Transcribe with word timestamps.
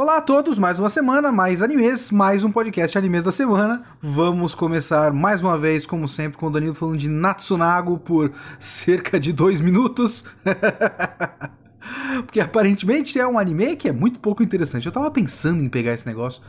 Olá 0.00 0.16
a 0.16 0.20
todos, 0.22 0.58
mais 0.58 0.80
uma 0.80 0.88
semana, 0.88 1.30
mais 1.30 1.60
animes, 1.60 2.10
mais 2.10 2.42
um 2.42 2.50
podcast 2.50 2.96
Animes 2.96 3.22
da 3.22 3.30
Semana. 3.30 3.84
Vamos 4.00 4.54
começar 4.54 5.12
mais 5.12 5.42
uma 5.42 5.58
vez, 5.58 5.84
como 5.84 6.08
sempre, 6.08 6.38
com 6.38 6.46
o 6.46 6.50
Danilo 6.50 6.74
falando 6.74 6.96
de 6.96 7.06
Natsunago 7.06 7.98
por 7.98 8.32
cerca 8.58 9.20
de 9.20 9.30
dois 9.30 9.60
minutos. 9.60 10.24
Porque 12.24 12.40
aparentemente 12.40 13.20
é 13.20 13.28
um 13.28 13.38
anime 13.38 13.76
que 13.76 13.90
é 13.90 13.92
muito 13.92 14.20
pouco 14.20 14.42
interessante. 14.42 14.86
Eu 14.86 14.92
tava 14.92 15.10
pensando 15.10 15.62
em 15.62 15.68
pegar 15.68 15.92
esse 15.92 16.06
negócio 16.06 16.40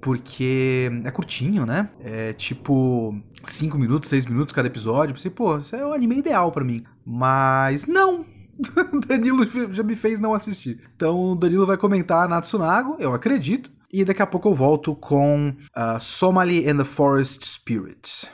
porque 0.00 0.90
é 1.04 1.10
curtinho, 1.10 1.66
né? 1.66 1.90
É 2.02 2.32
tipo 2.32 3.14
5 3.44 3.78
minutos, 3.78 4.08
6 4.08 4.24
minutos 4.24 4.54
cada 4.54 4.68
episódio. 4.68 5.14
Pensei, 5.14 5.30
pô, 5.30 5.58
isso 5.58 5.76
é 5.76 5.84
o 5.84 5.92
anime 5.92 6.18
ideal 6.18 6.50
para 6.50 6.64
mim. 6.64 6.82
Mas 7.04 7.86
não, 7.86 8.24
Danilo 9.06 9.46
já 9.72 9.82
me 9.82 9.96
fez 9.96 10.20
não 10.20 10.34
assistir. 10.34 10.80
Então 10.96 11.32
o 11.32 11.34
Danilo 11.34 11.66
vai 11.66 11.76
comentar 11.76 12.28
Natsunago, 12.28 12.96
eu 12.98 13.14
acredito. 13.14 13.70
E 13.92 14.04
daqui 14.04 14.22
a 14.22 14.26
pouco 14.26 14.48
eu 14.48 14.54
volto 14.54 14.94
com 14.96 15.50
uh, 15.50 16.00
Somali 16.00 16.68
and 16.68 16.78
the 16.78 16.84
Forest 16.84 17.46
Spirit. 17.46 18.28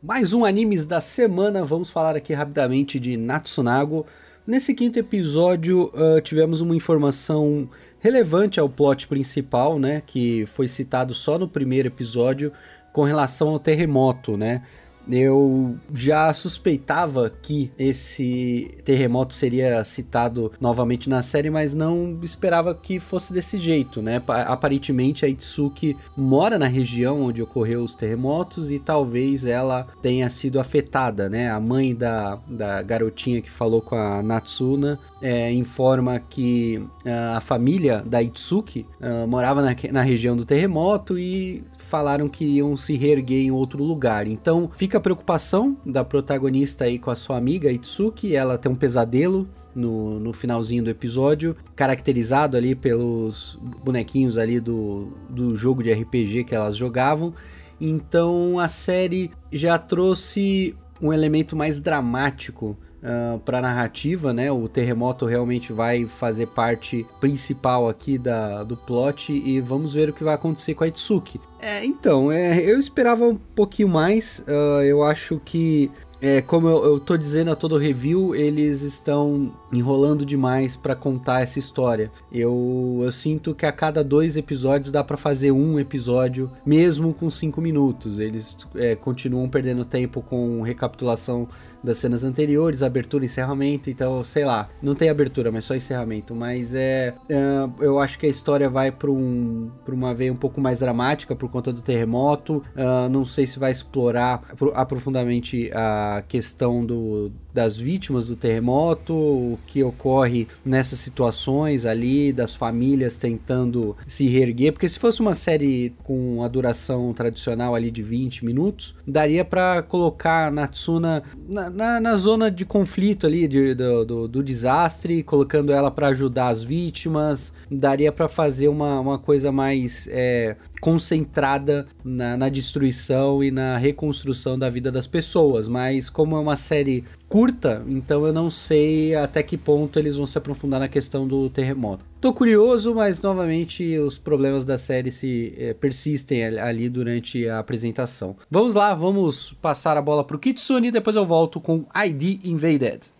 Mais 0.00 0.32
um 0.32 0.44
animes 0.44 0.86
da 0.86 1.00
semana, 1.00 1.64
vamos 1.64 1.90
falar 1.90 2.14
aqui 2.14 2.32
rapidamente 2.32 3.00
de 3.00 3.16
Natsunago. 3.16 4.06
Nesse 4.46 4.74
quinto 4.74 4.96
episódio, 4.96 5.90
uh, 5.92 6.20
tivemos 6.20 6.60
uma 6.60 6.76
informação 6.76 7.68
relevante 7.98 8.60
ao 8.60 8.68
plot 8.68 9.08
principal, 9.08 9.76
né? 9.76 10.00
Que 10.06 10.46
foi 10.46 10.68
citado 10.68 11.12
só 11.12 11.36
no 11.36 11.48
primeiro 11.48 11.88
episódio 11.88 12.52
com 12.92 13.02
relação 13.02 13.48
ao 13.48 13.58
terremoto, 13.58 14.36
né? 14.36 14.62
Eu 15.10 15.76
já 15.94 16.32
suspeitava 16.34 17.30
que 17.30 17.70
esse 17.78 18.76
terremoto 18.84 19.34
seria 19.34 19.82
citado 19.84 20.52
novamente 20.60 21.08
na 21.08 21.22
série, 21.22 21.50
mas 21.50 21.74
não 21.74 22.18
esperava 22.22 22.74
que 22.74 22.98
fosse 22.98 23.32
desse 23.32 23.58
jeito, 23.58 24.02
né? 24.02 24.22
Aparentemente 24.46 25.24
a 25.24 25.28
Itsuki 25.28 25.96
mora 26.16 26.58
na 26.58 26.66
região 26.66 27.22
onde 27.22 27.42
ocorreu 27.42 27.84
os 27.84 27.94
terremotos 27.94 28.70
e 28.70 28.78
talvez 28.78 29.46
ela 29.46 29.86
tenha 30.02 30.28
sido 30.28 30.58
afetada, 30.58 31.28
né? 31.28 31.50
A 31.50 31.60
mãe 31.60 31.94
da, 31.94 32.38
da 32.48 32.82
garotinha 32.82 33.40
que 33.40 33.50
falou 33.50 33.80
com 33.80 33.94
a 33.94 34.22
Natsuna 34.22 34.98
é, 35.20 35.52
informa 35.52 36.18
que 36.18 36.78
uh, 36.78 37.36
a 37.36 37.40
família 37.40 38.02
da 38.04 38.22
Itsuki 38.22 38.86
uh, 39.00 39.26
morava 39.26 39.62
na, 39.62 39.74
na 39.92 40.02
região 40.02 40.36
do 40.36 40.44
terremoto 40.44 41.18
e 41.18 41.64
falaram 41.78 42.28
que 42.28 42.44
iam 42.44 42.76
se 42.76 42.96
reerguer 42.96 43.44
em 43.46 43.50
outro 43.50 43.82
lugar. 43.82 44.26
Então 44.26 44.70
fica 44.76 44.98
a 44.98 45.00
preocupação 45.00 45.76
da 45.84 46.04
protagonista 46.04 46.84
aí 46.84 46.98
com 46.98 47.10
a 47.10 47.16
sua 47.16 47.36
amiga 47.36 47.70
Itsuki, 47.70 48.34
ela 48.34 48.58
tem 48.58 48.70
um 48.70 48.76
pesadelo 48.76 49.48
no, 49.74 50.18
no 50.18 50.32
finalzinho 50.32 50.82
do 50.82 50.90
episódio, 50.90 51.54
caracterizado 51.74 52.56
ali 52.56 52.74
pelos 52.74 53.58
bonequinhos 53.84 54.38
ali 54.38 54.58
do, 54.58 55.12
do 55.28 55.54
jogo 55.54 55.82
de 55.82 55.92
RPG 55.92 56.44
que 56.44 56.54
elas 56.54 56.76
jogavam. 56.76 57.34
Então 57.80 58.58
a 58.58 58.68
série 58.68 59.30
já 59.52 59.78
trouxe 59.78 60.74
um 61.00 61.12
elemento 61.12 61.54
mais 61.54 61.78
dramático 61.78 62.76
uh, 63.02 63.38
para 63.40 63.58
a 63.58 63.60
narrativa, 63.62 64.32
né? 64.32 64.50
O 64.50 64.68
terremoto 64.68 65.26
realmente 65.26 65.72
vai 65.72 66.06
fazer 66.06 66.46
parte 66.46 67.06
principal 67.20 67.88
aqui 67.88 68.18
da, 68.18 68.62
do 68.62 68.76
plot 68.76 69.32
e 69.32 69.60
vamos 69.60 69.94
ver 69.94 70.10
o 70.10 70.12
que 70.12 70.24
vai 70.24 70.34
acontecer 70.34 70.74
com 70.74 70.84
a 70.84 70.88
Itsuki. 70.88 71.40
É, 71.60 71.84
então, 71.84 72.30
é, 72.30 72.60
eu 72.60 72.78
esperava 72.78 73.24
um 73.26 73.36
pouquinho 73.36 73.88
mais. 73.88 74.44
Uh, 74.46 74.82
eu 74.82 75.02
acho 75.02 75.40
que 75.44 75.90
é, 76.20 76.40
como 76.40 76.68
eu, 76.68 76.84
eu 76.84 77.00
tô 77.00 77.16
dizendo 77.16 77.50
a 77.50 77.56
todo 77.56 77.76
review, 77.76 78.34
eles 78.34 78.82
estão 78.82 79.52
enrolando 79.72 80.24
demais 80.24 80.74
para 80.74 80.94
contar 80.94 81.42
essa 81.42 81.58
história. 81.58 82.10
Eu, 82.32 83.00
eu 83.02 83.12
sinto 83.12 83.54
que 83.54 83.66
a 83.66 83.72
cada 83.72 84.02
dois 84.02 84.36
episódios 84.36 84.90
dá 84.90 85.04
para 85.04 85.16
fazer 85.16 85.50
um 85.52 85.78
episódio, 85.78 86.50
mesmo 86.64 87.12
com 87.12 87.30
cinco 87.30 87.60
minutos. 87.60 88.18
Eles 88.18 88.56
é, 88.74 88.94
continuam 88.94 89.48
perdendo 89.48 89.84
tempo 89.84 90.22
com 90.22 90.62
recapitulação 90.62 91.48
das 91.82 91.98
cenas 91.98 92.24
anteriores, 92.24 92.82
abertura 92.82 93.24
e 93.24 93.26
encerramento, 93.26 93.88
então, 93.88 94.24
sei 94.24 94.44
lá, 94.44 94.68
não 94.82 94.94
tem 94.94 95.08
abertura, 95.08 95.52
mas 95.52 95.64
só 95.64 95.74
encerramento, 95.74 96.34
mas 96.34 96.74
é, 96.74 97.14
é 97.28 97.68
eu 97.78 98.00
acho 98.00 98.18
que 98.18 98.26
a 98.26 98.28
história 98.28 98.68
vai 98.68 98.90
para 98.90 99.08
um, 99.08 99.70
pra 99.84 99.94
uma 99.94 100.12
veia 100.12 100.32
um 100.32 100.36
pouco 100.36 100.60
mais 100.60 100.80
dramática 100.80 101.36
por 101.36 101.48
conta 101.48 101.72
do 101.72 101.80
terremoto, 101.80 102.56
uh, 102.74 103.08
não 103.08 103.24
sei 103.24 103.46
se 103.46 103.58
vai 103.58 103.70
explorar 103.70 104.42
aprofundadamente 104.74 105.70
a 105.72 106.05
questão 106.28 106.84
do, 106.84 107.30
das 107.52 107.76
vítimas 107.78 108.28
do 108.28 108.36
terremoto, 108.36 109.14
o 109.14 109.58
que 109.66 109.82
ocorre 109.82 110.46
nessas 110.64 110.98
situações 110.98 111.86
ali, 111.86 112.32
das 112.32 112.54
famílias 112.54 113.16
tentando 113.16 113.96
se 114.06 114.28
reerguer, 114.28 114.72
porque 114.72 114.88
se 114.88 114.98
fosse 114.98 115.20
uma 115.20 115.34
série 115.34 115.94
com 116.04 116.42
a 116.42 116.48
duração 116.48 117.12
tradicional 117.14 117.74
ali 117.74 117.90
de 117.90 118.02
20 118.02 118.44
minutos, 118.44 118.94
daria 119.06 119.44
para 119.44 119.82
colocar 119.82 120.48
a 120.48 120.50
Natsuna 120.50 121.22
na, 121.48 121.70
na, 121.70 122.00
na, 122.00 122.16
zona 122.16 122.50
de 122.50 122.64
conflito 122.64 123.26
ali, 123.26 123.48
de, 123.48 123.74
do, 123.74 124.04
do, 124.04 124.28
do 124.28 124.42
desastre, 124.42 125.22
colocando 125.22 125.72
ela 125.72 125.90
para 125.90 126.08
ajudar 126.08 126.48
as 126.48 126.62
vítimas, 126.62 127.52
daria 127.70 128.12
para 128.12 128.28
fazer 128.28 128.68
uma, 128.68 129.00
uma 129.00 129.18
coisa 129.18 129.50
mais 129.50 130.06
é, 130.10 130.56
concentrada 130.80 131.86
na, 132.04 132.36
na, 132.36 132.48
destruição 132.48 133.42
e 133.42 133.50
na 133.50 133.76
reconstrução 133.76 134.58
da 134.58 134.68
vida 134.68 134.92
das 134.92 135.06
pessoas, 135.06 135.68
mas 135.68 135.95
como 136.10 136.36
é 136.36 136.40
uma 136.40 136.56
série 136.56 137.04
curta, 137.28 137.84
então 137.88 138.26
eu 138.26 138.32
não 138.32 138.48
sei 138.50 139.14
até 139.14 139.42
que 139.42 139.56
ponto 139.56 139.98
eles 139.98 140.16
vão 140.16 140.26
se 140.26 140.38
aprofundar 140.38 140.78
na 140.80 140.88
questão 140.88 141.26
do 141.26 141.50
terremoto. 141.50 142.04
Tô 142.20 142.32
curioso, 142.32 142.94
mas 142.94 143.20
novamente 143.20 143.98
os 143.98 144.18
problemas 144.18 144.64
da 144.64 144.78
série 144.78 145.10
se 145.10 145.54
é, 145.56 145.74
persistem 145.74 146.44
ali 146.58 146.88
durante 146.88 147.48
a 147.48 147.58
apresentação. 147.58 148.36
Vamos 148.50 148.74
lá, 148.74 148.94
vamos 148.94 149.52
passar 149.60 149.96
a 149.96 150.02
bola 150.02 150.24
pro 150.24 150.38
Kitsune 150.38 150.90
depois 150.90 151.16
eu 151.16 151.26
volto 151.26 151.60
com 151.60 151.84
ID 151.94 152.44
Invaded. 152.44 153.10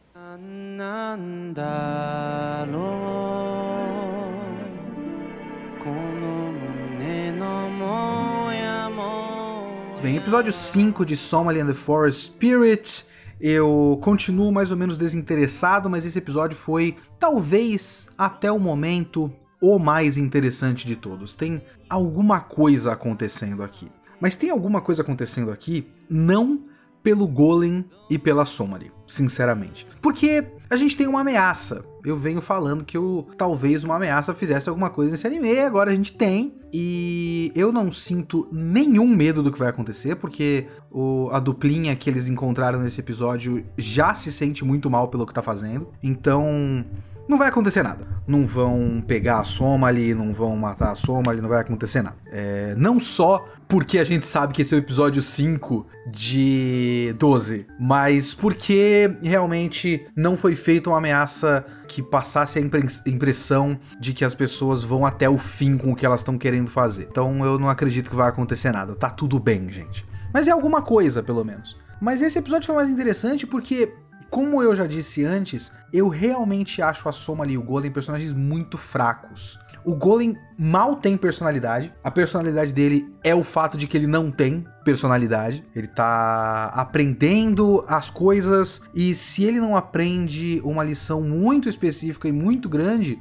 Bem, 10.03 10.17
episódio 10.17 10.53
5 10.53 11.07
de 11.07 11.17
Somali 11.17 11.59
and 11.59 11.67
the 11.67 11.75
Forest 11.75 12.25
Spirit. 12.25 13.05
Eu 13.41 13.99
continuo 14.03 14.53
mais 14.53 14.71
ou 14.71 14.77
menos 14.77 14.99
desinteressado, 14.99 15.89
mas 15.89 16.05
esse 16.05 16.19
episódio 16.19 16.57
foi, 16.57 16.97
talvez, 17.19 18.09
até 18.17 18.53
o 18.53 18.59
momento, 18.59 19.33
o 19.61 19.79
mais 19.79 20.17
interessante 20.19 20.87
de 20.87 20.97
todos. 20.97 21.35
Tem 21.35 21.63
alguma 21.89 22.41
coisa 22.41 22.93
acontecendo 22.93 23.63
aqui. 23.63 23.91
Mas 24.21 24.37
tem 24.37 24.51
alguma 24.51 24.81
coisa 24.81 25.03
acontecendo 25.03 25.51
aqui, 25.51 25.89
não 26.09 26.61
pelo 27.07 27.29
Golem 27.29 27.85
e 28.11 28.19
pela 28.19 28.45
Somali, 28.45 28.91
sinceramente. 29.07 29.87
Porque 30.03 30.45
a 30.69 30.75
gente 30.75 30.97
tem 30.97 31.07
uma 31.07 31.21
ameaça. 31.21 31.85
Eu 32.05 32.17
venho 32.17 32.41
falando 32.41 32.85
que 32.85 32.97
eu, 32.97 33.29
talvez 33.39 33.85
uma 33.85 33.95
ameaça 33.95 34.35
fizesse 34.35 34.69
alguma 34.69 34.91
coisa 34.91 35.13
nesse 35.13 35.25
anime, 35.25 35.57
agora 35.61 35.93
a 35.93 35.95
gente 35.95 36.17
tem. 36.17 36.57
E 36.73 37.53
eu 37.55 37.71
não 37.71 37.93
sinto 37.93 38.49
nenhum 38.51 39.07
medo 39.07 39.41
do 39.41 39.53
que 39.53 39.59
vai 39.59 39.69
acontecer, 39.69 40.17
porque 40.17 40.67
o, 40.91 41.29
a 41.31 41.39
duplinha 41.39 41.95
que 41.95 42.11
eles 42.11 42.27
encontraram 42.27 42.81
nesse 42.81 42.99
episódio 42.99 43.65
já 43.79 44.13
se 44.13 44.33
sente 44.33 44.65
muito 44.65 44.91
mal 44.91 45.07
pelo 45.07 45.25
que 45.25 45.33
tá 45.33 45.43
fazendo. 45.43 45.93
Então, 46.03 46.85
não 47.29 47.39
vai 47.39 47.49
acontecer 47.49 47.83
nada. 47.83 48.07
Não 48.27 48.45
vão 48.45 49.03
pegar 49.07 49.41
a 49.41 49.45
soma 49.45 49.89
ali, 49.89 50.15
não 50.15 50.33
vão 50.33 50.57
matar 50.57 50.93
a 50.93 50.97
soma 50.97 51.31
ali, 51.31 51.41
não 51.41 51.49
vai 51.49 51.61
acontecer 51.61 52.03
nada. 52.03 52.17
É, 52.27 52.75
não 52.77 53.01
só 53.01 53.45
porque 53.69 53.99
a 53.99 54.05
gente 54.05 54.27
sabe 54.27 54.53
que 54.53 54.63
esse 54.63 54.75
é 54.75 54.77
o 54.77 54.81
episódio 54.81 55.21
5 55.21 55.87
de 56.09 57.15
12, 57.19 57.67
mas 57.81 58.33
porque 58.33 59.17
realmente 59.23 60.07
não 60.17 60.37
foi 60.37 60.55
feita 60.55 60.89
uma 60.89 60.99
ameaça 60.99 61.65
que 61.89 62.03
passasse 62.03 62.59
a 62.59 62.63
impressão 63.11 63.79
de 64.01 64.13
que 64.13 64.25
as 64.25 64.35
pessoas 64.35 64.85
vão 64.85 65.05
até 65.05 65.29
o 65.29 65.39
fim 65.39 65.77
com 65.77 65.93
o 65.93 65.97
que 65.97 66.07
elas 66.07 66.21
estão 66.21 66.39
querendo 66.39 66.71
fazer. 66.71 67.09
Então 67.11 67.45
eu 67.45 67.59
não 67.59 67.69
acredito 67.69 68.11
que 68.11 68.17
vai 68.17 68.29
acontecer 68.29 68.71
nada. 68.71 68.95
Tá 68.95 69.11
tudo 69.11 69.39
bem, 69.39 69.69
gente. 69.71 70.07
Mas 70.33 70.47
é 70.47 70.51
alguma 70.51 70.83
coisa, 70.83 71.23
pelo 71.23 71.45
menos. 71.45 71.77
Mas 72.01 72.21
esse 72.21 72.39
episódio 72.39 72.67
foi 72.67 72.75
mais 72.75 72.89
interessante 72.89 73.47
porque 73.47 73.95
como 74.31 74.63
eu 74.63 74.75
já 74.75 74.87
disse 74.87 75.25
antes, 75.25 75.73
eu 75.93 76.09
realmente 76.09 76.83
acho 76.83 77.09
a 77.09 77.13
Soma 77.13 77.47
e 77.47 77.57
o 77.57 77.63
Golem 77.63 77.91
personagens 77.91 78.33
muito 78.33 78.77
fracos. 78.77 79.59
O 79.85 79.95
Golem 79.95 80.37
mal 80.59 80.97
tem 80.97 81.17
personalidade. 81.17 81.95
A 82.03 82.11
personalidade 82.11 82.73
dele 82.73 83.09
é 83.23 83.35
o 83.35 83.45
fato 83.45 83.77
de 83.77 83.87
que 83.87 83.97
ele 83.97 84.09
não 84.09 84.33
tem 84.33 84.67
personalidade. 84.85 85.65
Ele 85.77 85.87
tá 85.87 86.73
aprendendo 86.75 87.85
as 87.87 88.11
coisas 88.11 88.81
e 88.93 89.15
se 89.15 89.45
ele 89.45 89.61
não 89.61 89.77
aprende 89.77 90.61
uma 90.65 90.83
lição 90.83 91.23
muito 91.23 91.69
específica 91.69 92.27
e 92.27 92.33
muito 92.33 92.69
grande, 92.69 93.17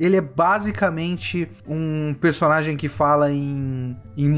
ele 0.00 0.16
é 0.16 0.20
basicamente 0.22 1.50
um 1.68 2.14
personagem 2.14 2.78
que 2.78 2.88
fala 2.88 3.30
em, 3.30 3.94
em 4.16 4.34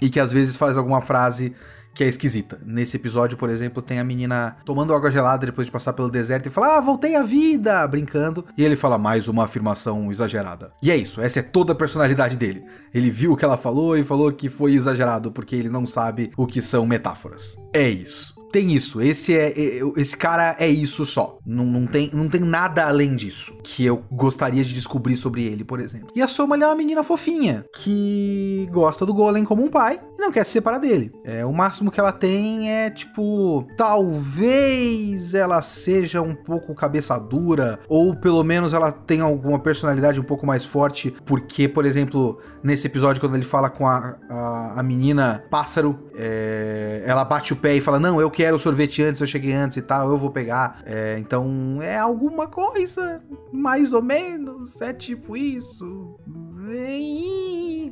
e 0.00 0.08
que 0.08 0.20
às 0.20 0.30
vezes 0.30 0.56
faz 0.56 0.76
alguma 0.76 1.00
frase 1.00 1.52
que 1.94 2.04
é 2.04 2.08
esquisita. 2.08 2.58
Nesse 2.64 2.96
episódio, 2.96 3.36
por 3.36 3.50
exemplo, 3.50 3.82
tem 3.82 3.98
a 3.98 4.04
menina 4.04 4.56
tomando 4.64 4.94
água 4.94 5.10
gelada 5.10 5.46
depois 5.46 5.66
de 5.66 5.72
passar 5.72 5.92
pelo 5.92 6.10
deserto 6.10 6.46
e 6.46 6.50
fala: 6.50 6.76
Ah, 6.76 6.80
voltei 6.80 7.14
à 7.14 7.22
vida! 7.22 7.86
brincando. 7.86 8.44
E 8.56 8.64
ele 8.64 8.76
fala 8.76 8.98
mais 8.98 9.28
uma 9.28 9.44
afirmação 9.44 10.10
exagerada. 10.10 10.72
E 10.82 10.90
é 10.90 10.96
isso, 10.96 11.20
essa 11.20 11.40
é 11.40 11.42
toda 11.42 11.72
a 11.72 11.76
personalidade 11.76 12.36
dele. 12.36 12.64
Ele 12.92 13.10
viu 13.10 13.32
o 13.32 13.36
que 13.36 13.44
ela 13.44 13.56
falou 13.56 13.96
e 13.96 14.04
falou 14.04 14.32
que 14.32 14.48
foi 14.48 14.74
exagerado 14.74 15.30
porque 15.30 15.56
ele 15.56 15.68
não 15.68 15.86
sabe 15.86 16.32
o 16.36 16.46
que 16.46 16.60
são 16.60 16.86
metáforas. 16.86 17.56
É 17.72 17.88
isso 17.88 18.41
tem 18.52 18.72
isso. 18.72 19.00
Esse 19.00 19.36
é, 19.36 19.48
é 19.48 19.80
esse 19.96 20.16
cara 20.16 20.54
é 20.58 20.68
isso 20.68 21.04
só. 21.06 21.38
Não, 21.44 21.64
não, 21.64 21.86
tem, 21.86 22.10
não 22.12 22.28
tem 22.28 22.42
nada 22.42 22.86
além 22.86 23.16
disso 23.16 23.58
que 23.64 23.84
eu 23.84 24.04
gostaria 24.12 24.62
de 24.62 24.74
descobrir 24.74 25.16
sobre 25.16 25.44
ele, 25.44 25.64
por 25.64 25.80
exemplo. 25.80 26.08
E 26.14 26.22
a 26.22 26.26
Soma 26.26 26.56
é 26.56 26.66
uma 26.66 26.74
menina 26.74 27.02
fofinha 27.02 27.64
que 27.74 28.68
gosta 28.70 29.06
do 29.06 29.14
Golem 29.14 29.44
como 29.44 29.64
um 29.64 29.68
pai 29.68 30.00
e 30.18 30.20
não 30.20 30.30
quer 30.30 30.44
se 30.44 30.52
separar 30.52 30.78
dele. 30.78 31.10
É 31.24 31.44
o 31.44 31.52
máximo 31.52 31.90
que 31.90 31.98
ela 31.98 32.12
tem 32.12 32.70
é 32.70 32.90
tipo 32.90 33.66
talvez 33.76 35.34
ela 35.34 35.62
seja 35.62 36.20
um 36.20 36.34
pouco 36.34 36.74
cabeça 36.74 37.18
dura 37.18 37.80
ou 37.88 38.14
pelo 38.14 38.44
menos 38.44 38.74
ela 38.74 38.92
tenha 38.92 39.24
alguma 39.24 39.58
personalidade 39.58 40.20
um 40.20 40.24
pouco 40.24 40.46
mais 40.46 40.64
forte 40.64 41.14
porque, 41.24 41.66
por 41.66 41.86
exemplo, 41.86 42.38
nesse 42.62 42.86
episódio 42.86 43.20
quando 43.20 43.34
ele 43.34 43.44
fala 43.44 43.70
com 43.70 43.86
a, 43.86 44.16
a, 44.28 44.80
a 44.80 44.82
menina 44.82 45.44
pássaro, 45.50 45.98
é, 46.14 47.02
ela 47.06 47.24
bate 47.24 47.52
o 47.52 47.56
pé 47.56 47.74
e 47.74 47.80
fala 47.80 47.98
não 47.98 48.20
eu 48.20 48.30
quero 48.30 48.41
quero 48.42 48.58
sorvete 48.58 49.00
antes, 49.04 49.20
eu 49.20 49.26
cheguei 49.26 49.52
antes 49.52 49.76
e 49.76 49.82
tal, 49.82 50.10
eu 50.10 50.18
vou 50.18 50.28
pegar. 50.28 50.82
É, 50.84 51.16
então 51.20 51.80
é 51.80 51.96
alguma 51.96 52.48
coisa, 52.48 53.22
mais 53.52 53.92
ou 53.92 54.02
menos, 54.02 54.80
é 54.80 54.92
tipo 54.92 55.36
isso, 55.36 56.18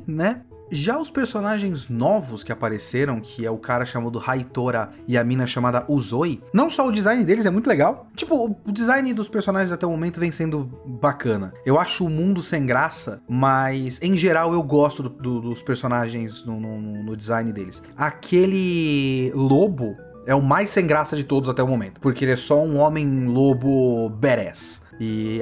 né? 0.05 0.41
Já 0.69 0.97
os 0.99 1.09
personagens 1.09 1.87
novos 1.87 2.43
que 2.43 2.51
apareceram, 2.51 3.21
que 3.21 3.45
é 3.45 3.51
o 3.51 3.57
cara 3.57 3.85
chamado 3.85 4.19
Raitora 4.19 4.89
e 5.07 5.17
a 5.17 5.23
mina 5.23 5.47
chamada 5.47 5.85
Uzoi, 5.87 6.41
não 6.53 6.69
só 6.69 6.85
o 6.85 6.91
design 6.91 7.23
deles 7.23 7.45
é 7.45 7.49
muito 7.49 7.67
legal, 7.67 8.07
tipo, 8.13 8.57
o 8.65 8.71
design 8.73 9.13
dos 9.13 9.29
personagens 9.29 9.71
até 9.71 9.85
o 9.85 9.89
momento 9.89 10.19
vem 10.19 10.33
sendo 10.33 10.65
bacana. 10.85 11.53
Eu 11.65 11.79
acho 11.79 12.05
o 12.05 12.09
mundo 12.09 12.43
sem 12.43 12.65
graça, 12.65 13.21
mas 13.27 14.01
em 14.01 14.17
geral 14.17 14.53
eu 14.53 14.63
gosto 14.63 15.03
do, 15.03 15.09
do, 15.09 15.41
dos 15.41 15.63
personagens 15.63 16.45
no, 16.45 16.59
no, 16.59 17.03
no 17.03 17.15
design 17.15 17.53
deles. 17.53 17.81
Aquele 17.95 19.31
lobo 19.33 19.95
é 20.31 20.35
o 20.35 20.41
mais 20.41 20.69
sem 20.69 20.87
graça 20.87 21.15
de 21.15 21.23
todos 21.23 21.49
até 21.49 21.61
o 21.61 21.67
momento. 21.67 21.99
Porque 21.99 22.23
ele 22.23 22.31
é 22.31 22.37
só 22.37 22.63
um 22.63 22.79
homem 22.79 23.25
lobo 23.25 24.09
badass. 24.09 24.81
E, 25.03 25.39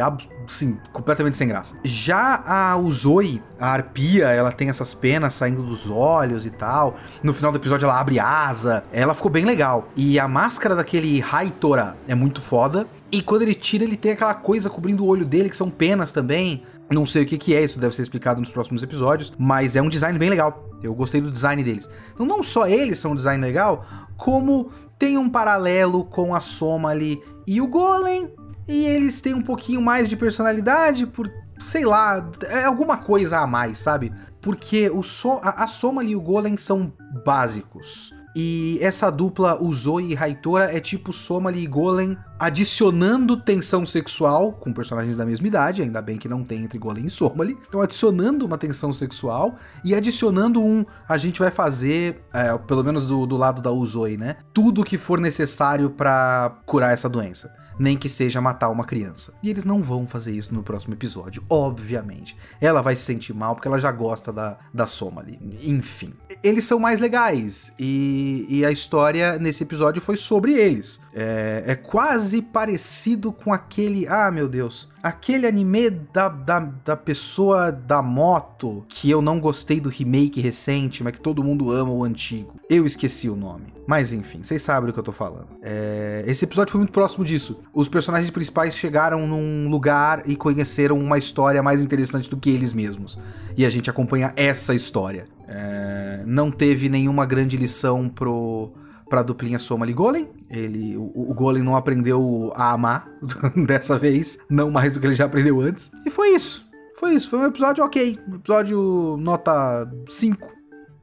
sim, 0.47 0.77
completamente 0.93 1.35
sem 1.35 1.47
graça. 1.47 1.75
Já 1.83 2.41
a 2.45 2.77
Uzoi, 2.77 3.41
a 3.59 3.73
arpia, 3.73 4.27
ela 4.29 4.53
tem 4.53 4.69
essas 4.69 4.93
penas 4.93 5.33
saindo 5.33 5.61
dos 5.63 5.89
olhos 5.89 6.45
e 6.45 6.49
tal. 6.49 6.95
No 7.21 7.33
final 7.33 7.51
do 7.51 7.57
episódio 7.57 7.85
ela 7.85 7.99
abre 7.99 8.19
asa. 8.19 8.83
Ela 8.91 9.13
ficou 9.13 9.29
bem 9.29 9.45
legal. 9.45 9.89
E 9.95 10.17
a 10.17 10.27
máscara 10.27 10.75
daquele 10.75 11.19
Raitora 11.19 11.97
é 12.07 12.15
muito 12.15 12.41
foda. 12.41 12.87
E 13.11 13.21
quando 13.21 13.41
ele 13.41 13.53
tira, 13.53 13.83
ele 13.83 13.97
tem 13.97 14.13
aquela 14.13 14.33
coisa 14.33 14.69
cobrindo 14.69 15.03
o 15.03 15.07
olho 15.07 15.25
dele, 15.25 15.49
que 15.49 15.57
são 15.57 15.69
penas 15.69 16.11
também. 16.11 16.63
Não 16.91 17.05
sei 17.05 17.23
o 17.23 17.25
que, 17.25 17.37
que 17.37 17.55
é, 17.55 17.63
isso 17.63 17.79
deve 17.79 17.95
ser 17.95 18.01
explicado 18.01 18.39
nos 18.39 18.49
próximos 18.49 18.81
episódios. 18.81 19.33
Mas 19.37 19.75
é 19.75 19.81
um 19.81 19.89
design 19.89 20.17
bem 20.17 20.29
legal. 20.29 20.69
Eu 20.81 20.93
gostei 20.95 21.21
do 21.21 21.31
design 21.31 21.63
deles. 21.63 21.89
Então, 22.13 22.25
não 22.25 22.41
só 22.41 22.67
eles 22.67 22.99
são 22.99 23.11
um 23.11 23.15
design 23.15 23.43
legal, 23.43 23.85
como 24.17 24.71
tem 24.97 25.17
um 25.17 25.29
paralelo 25.29 26.03
com 26.03 26.33
a 26.33 26.41
Soma 26.41 26.89
ali 26.89 27.21
e 27.45 27.61
o 27.61 27.67
Golem, 27.67 28.33
e 28.67 28.85
eles 28.85 29.21
têm 29.21 29.33
um 29.33 29.41
pouquinho 29.41 29.81
mais 29.81 30.07
de 30.07 30.15
personalidade 30.15 31.07
por, 31.07 31.31
sei 31.59 31.85
lá, 31.85 32.29
é 32.43 32.65
alguma 32.65 32.97
coisa 32.97 33.39
a 33.39 33.47
mais, 33.47 33.79
sabe? 33.79 34.13
Porque 34.41 34.89
o 34.89 35.01
so 35.01 35.39
a, 35.41 35.63
a 35.63 35.67
Soma 35.67 36.03
e 36.03 36.15
o 36.15 36.21
Golem 36.21 36.55
são 36.55 36.93
básicos. 37.25 38.13
E 38.35 38.77
essa 38.81 39.09
dupla, 39.09 39.61
o 39.61 39.73
Zoe 39.73 40.11
e 40.11 40.15
Raitora, 40.15 40.75
é 40.75 40.79
tipo 40.79 41.11
Somali 41.11 41.63
e 41.63 41.67
Golem 41.67 42.17
adicionando 42.39 43.35
tensão 43.35 43.85
sexual 43.85 44.53
com 44.53 44.71
personagens 44.71 45.17
da 45.17 45.25
mesma 45.25 45.47
idade, 45.47 45.81
ainda 45.81 46.01
bem 46.01 46.17
que 46.17 46.29
não 46.29 46.43
tem 46.43 46.63
entre 46.63 46.77
Golem 46.77 47.05
e 47.05 47.09
Somali. 47.09 47.57
Então, 47.67 47.81
adicionando 47.81 48.45
uma 48.45 48.57
tensão 48.57 48.93
sexual 48.93 49.55
e 49.83 49.93
adicionando 49.93 50.61
um. 50.61 50.85
A 51.07 51.17
gente 51.17 51.39
vai 51.39 51.51
fazer, 51.51 52.23
é, 52.33 52.57
pelo 52.59 52.83
menos 52.83 53.07
do, 53.07 53.25
do 53.25 53.35
lado 53.35 53.61
da 53.61 53.71
Uzoi, 53.71 54.15
né? 54.15 54.37
Tudo 54.53 54.83
que 54.83 54.97
for 54.97 55.19
necessário 55.19 55.89
para 55.89 56.61
curar 56.65 56.93
essa 56.93 57.09
doença 57.09 57.53
nem 57.79 57.97
que 57.97 58.09
seja 58.09 58.41
matar 58.41 58.69
uma 58.69 58.83
criança. 58.83 59.33
E 59.41 59.49
eles 59.49 59.63
não 59.63 59.81
vão 59.81 60.05
fazer 60.05 60.33
isso 60.33 60.53
no 60.53 60.61
próximo 60.61 60.93
episódio, 60.93 61.43
obviamente. 61.49 62.35
Ela 62.59 62.81
vai 62.81 62.95
se 62.95 63.03
sentir 63.03 63.33
mal 63.33 63.55
porque 63.55 63.67
ela 63.67 63.79
já 63.79 63.91
gosta 63.91 64.31
da, 64.33 64.57
da 64.73 64.85
Soma 64.85 65.21
ali. 65.21 65.39
Enfim. 65.63 66.13
Eles 66.43 66.65
são 66.65 66.77
mais 66.77 66.99
legais 66.99 67.73
e, 67.79 68.45
e 68.49 68.65
a 68.65 68.71
história 68.71 69.39
nesse 69.39 69.63
episódio 69.63 70.01
foi 70.01 70.17
sobre 70.17 70.53
eles. 70.53 70.99
É, 71.13 71.63
é 71.67 71.75
quase 71.75 72.41
parecido 72.41 73.31
com 73.31 73.53
aquele. 73.53 74.07
Ah, 74.07 74.29
meu 74.29 74.47
Deus 74.47 74.89
aquele 75.01 75.47
anime 75.47 75.89
da, 75.89 76.29
da, 76.29 76.59
da 76.59 76.97
pessoa 76.97 77.71
da 77.71 78.01
moto 78.01 78.85
que 78.87 79.09
eu 79.09 79.21
não 79.21 79.39
gostei 79.39 79.79
do 79.79 79.89
remake 79.89 80.41
recente, 80.41 81.03
mas 81.03 81.13
que 81.13 81.21
todo 81.21 81.43
mundo 81.43 81.71
ama 81.71 81.91
o 81.91 82.03
antigo. 82.03 82.55
Eu 82.69 82.85
esqueci 82.85 83.29
o 83.29 83.35
nome. 83.35 83.73
Mas 83.87 84.13
enfim, 84.13 84.43
vocês 84.43 84.61
sabem 84.61 84.87
do 84.87 84.93
que 84.93 84.99
eu 84.99 85.03
tô 85.03 85.11
falando. 85.11 85.47
É... 85.61 86.23
Esse 86.27 86.45
episódio 86.45 86.71
foi 86.71 86.79
muito 86.79 86.93
próximo 86.93 87.25
disso. 87.25 87.59
Os 87.73 87.87
personagens 87.87 88.29
principais 88.29 88.75
chegaram 88.75 89.25
num 89.25 89.69
lugar 89.69 90.23
e 90.29 90.35
conheceram 90.35 90.97
uma 90.99 91.17
história 91.17 91.63
mais 91.63 91.83
interessante 91.83 92.29
do 92.29 92.37
que 92.37 92.49
eles 92.49 92.73
mesmos. 92.73 93.17
E 93.57 93.65
a 93.65 93.69
gente 93.69 93.89
acompanha 93.89 94.31
essa 94.35 94.75
história. 94.75 95.27
É... 95.47 96.23
Não 96.25 96.51
teve 96.51 96.89
nenhuma 96.89 97.25
grande 97.25 97.57
lição 97.57 98.07
pro 98.07 98.71
pra 99.09 99.23
duplinha 99.23 99.59
Somali 99.59 99.93
Golem. 99.93 100.29
Ele, 100.49 100.95
o, 100.95 101.31
o 101.31 101.33
Golem 101.33 101.63
não 101.63 101.75
aprendeu 101.75 102.51
a 102.55 102.71
amar 102.71 103.09
dessa 103.67 103.97
vez, 103.97 104.37
não 104.49 104.69
mais 104.69 104.93
do 104.93 104.99
que 104.99 105.07
ele 105.07 105.15
já 105.15 105.25
aprendeu 105.25 105.59
antes. 105.59 105.91
E 106.05 106.09
foi 106.09 106.29
isso. 106.29 106.67
Foi 106.99 107.15
isso. 107.15 107.29
Foi 107.29 107.39
um 107.39 107.45
episódio 107.45 107.83
ok. 107.83 108.19
Episódio 108.35 109.17
nota 109.19 109.89
5. 110.09 110.47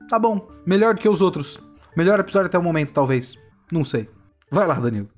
Tá 0.09 0.19
bom. 0.19 0.49
Melhor 0.67 0.95
do 0.95 1.01
que 1.01 1.09
os 1.09 1.21
outros. 1.21 1.59
Melhor 1.97 2.21
episódio 2.21 2.47
até 2.47 2.59
o 2.59 2.63
momento, 2.63 2.93
talvez. 2.93 3.35
Não 3.73 3.85
sei. 3.85 4.09
Vai 4.51 4.67
lá, 4.67 4.75
Danilo. 4.75 5.16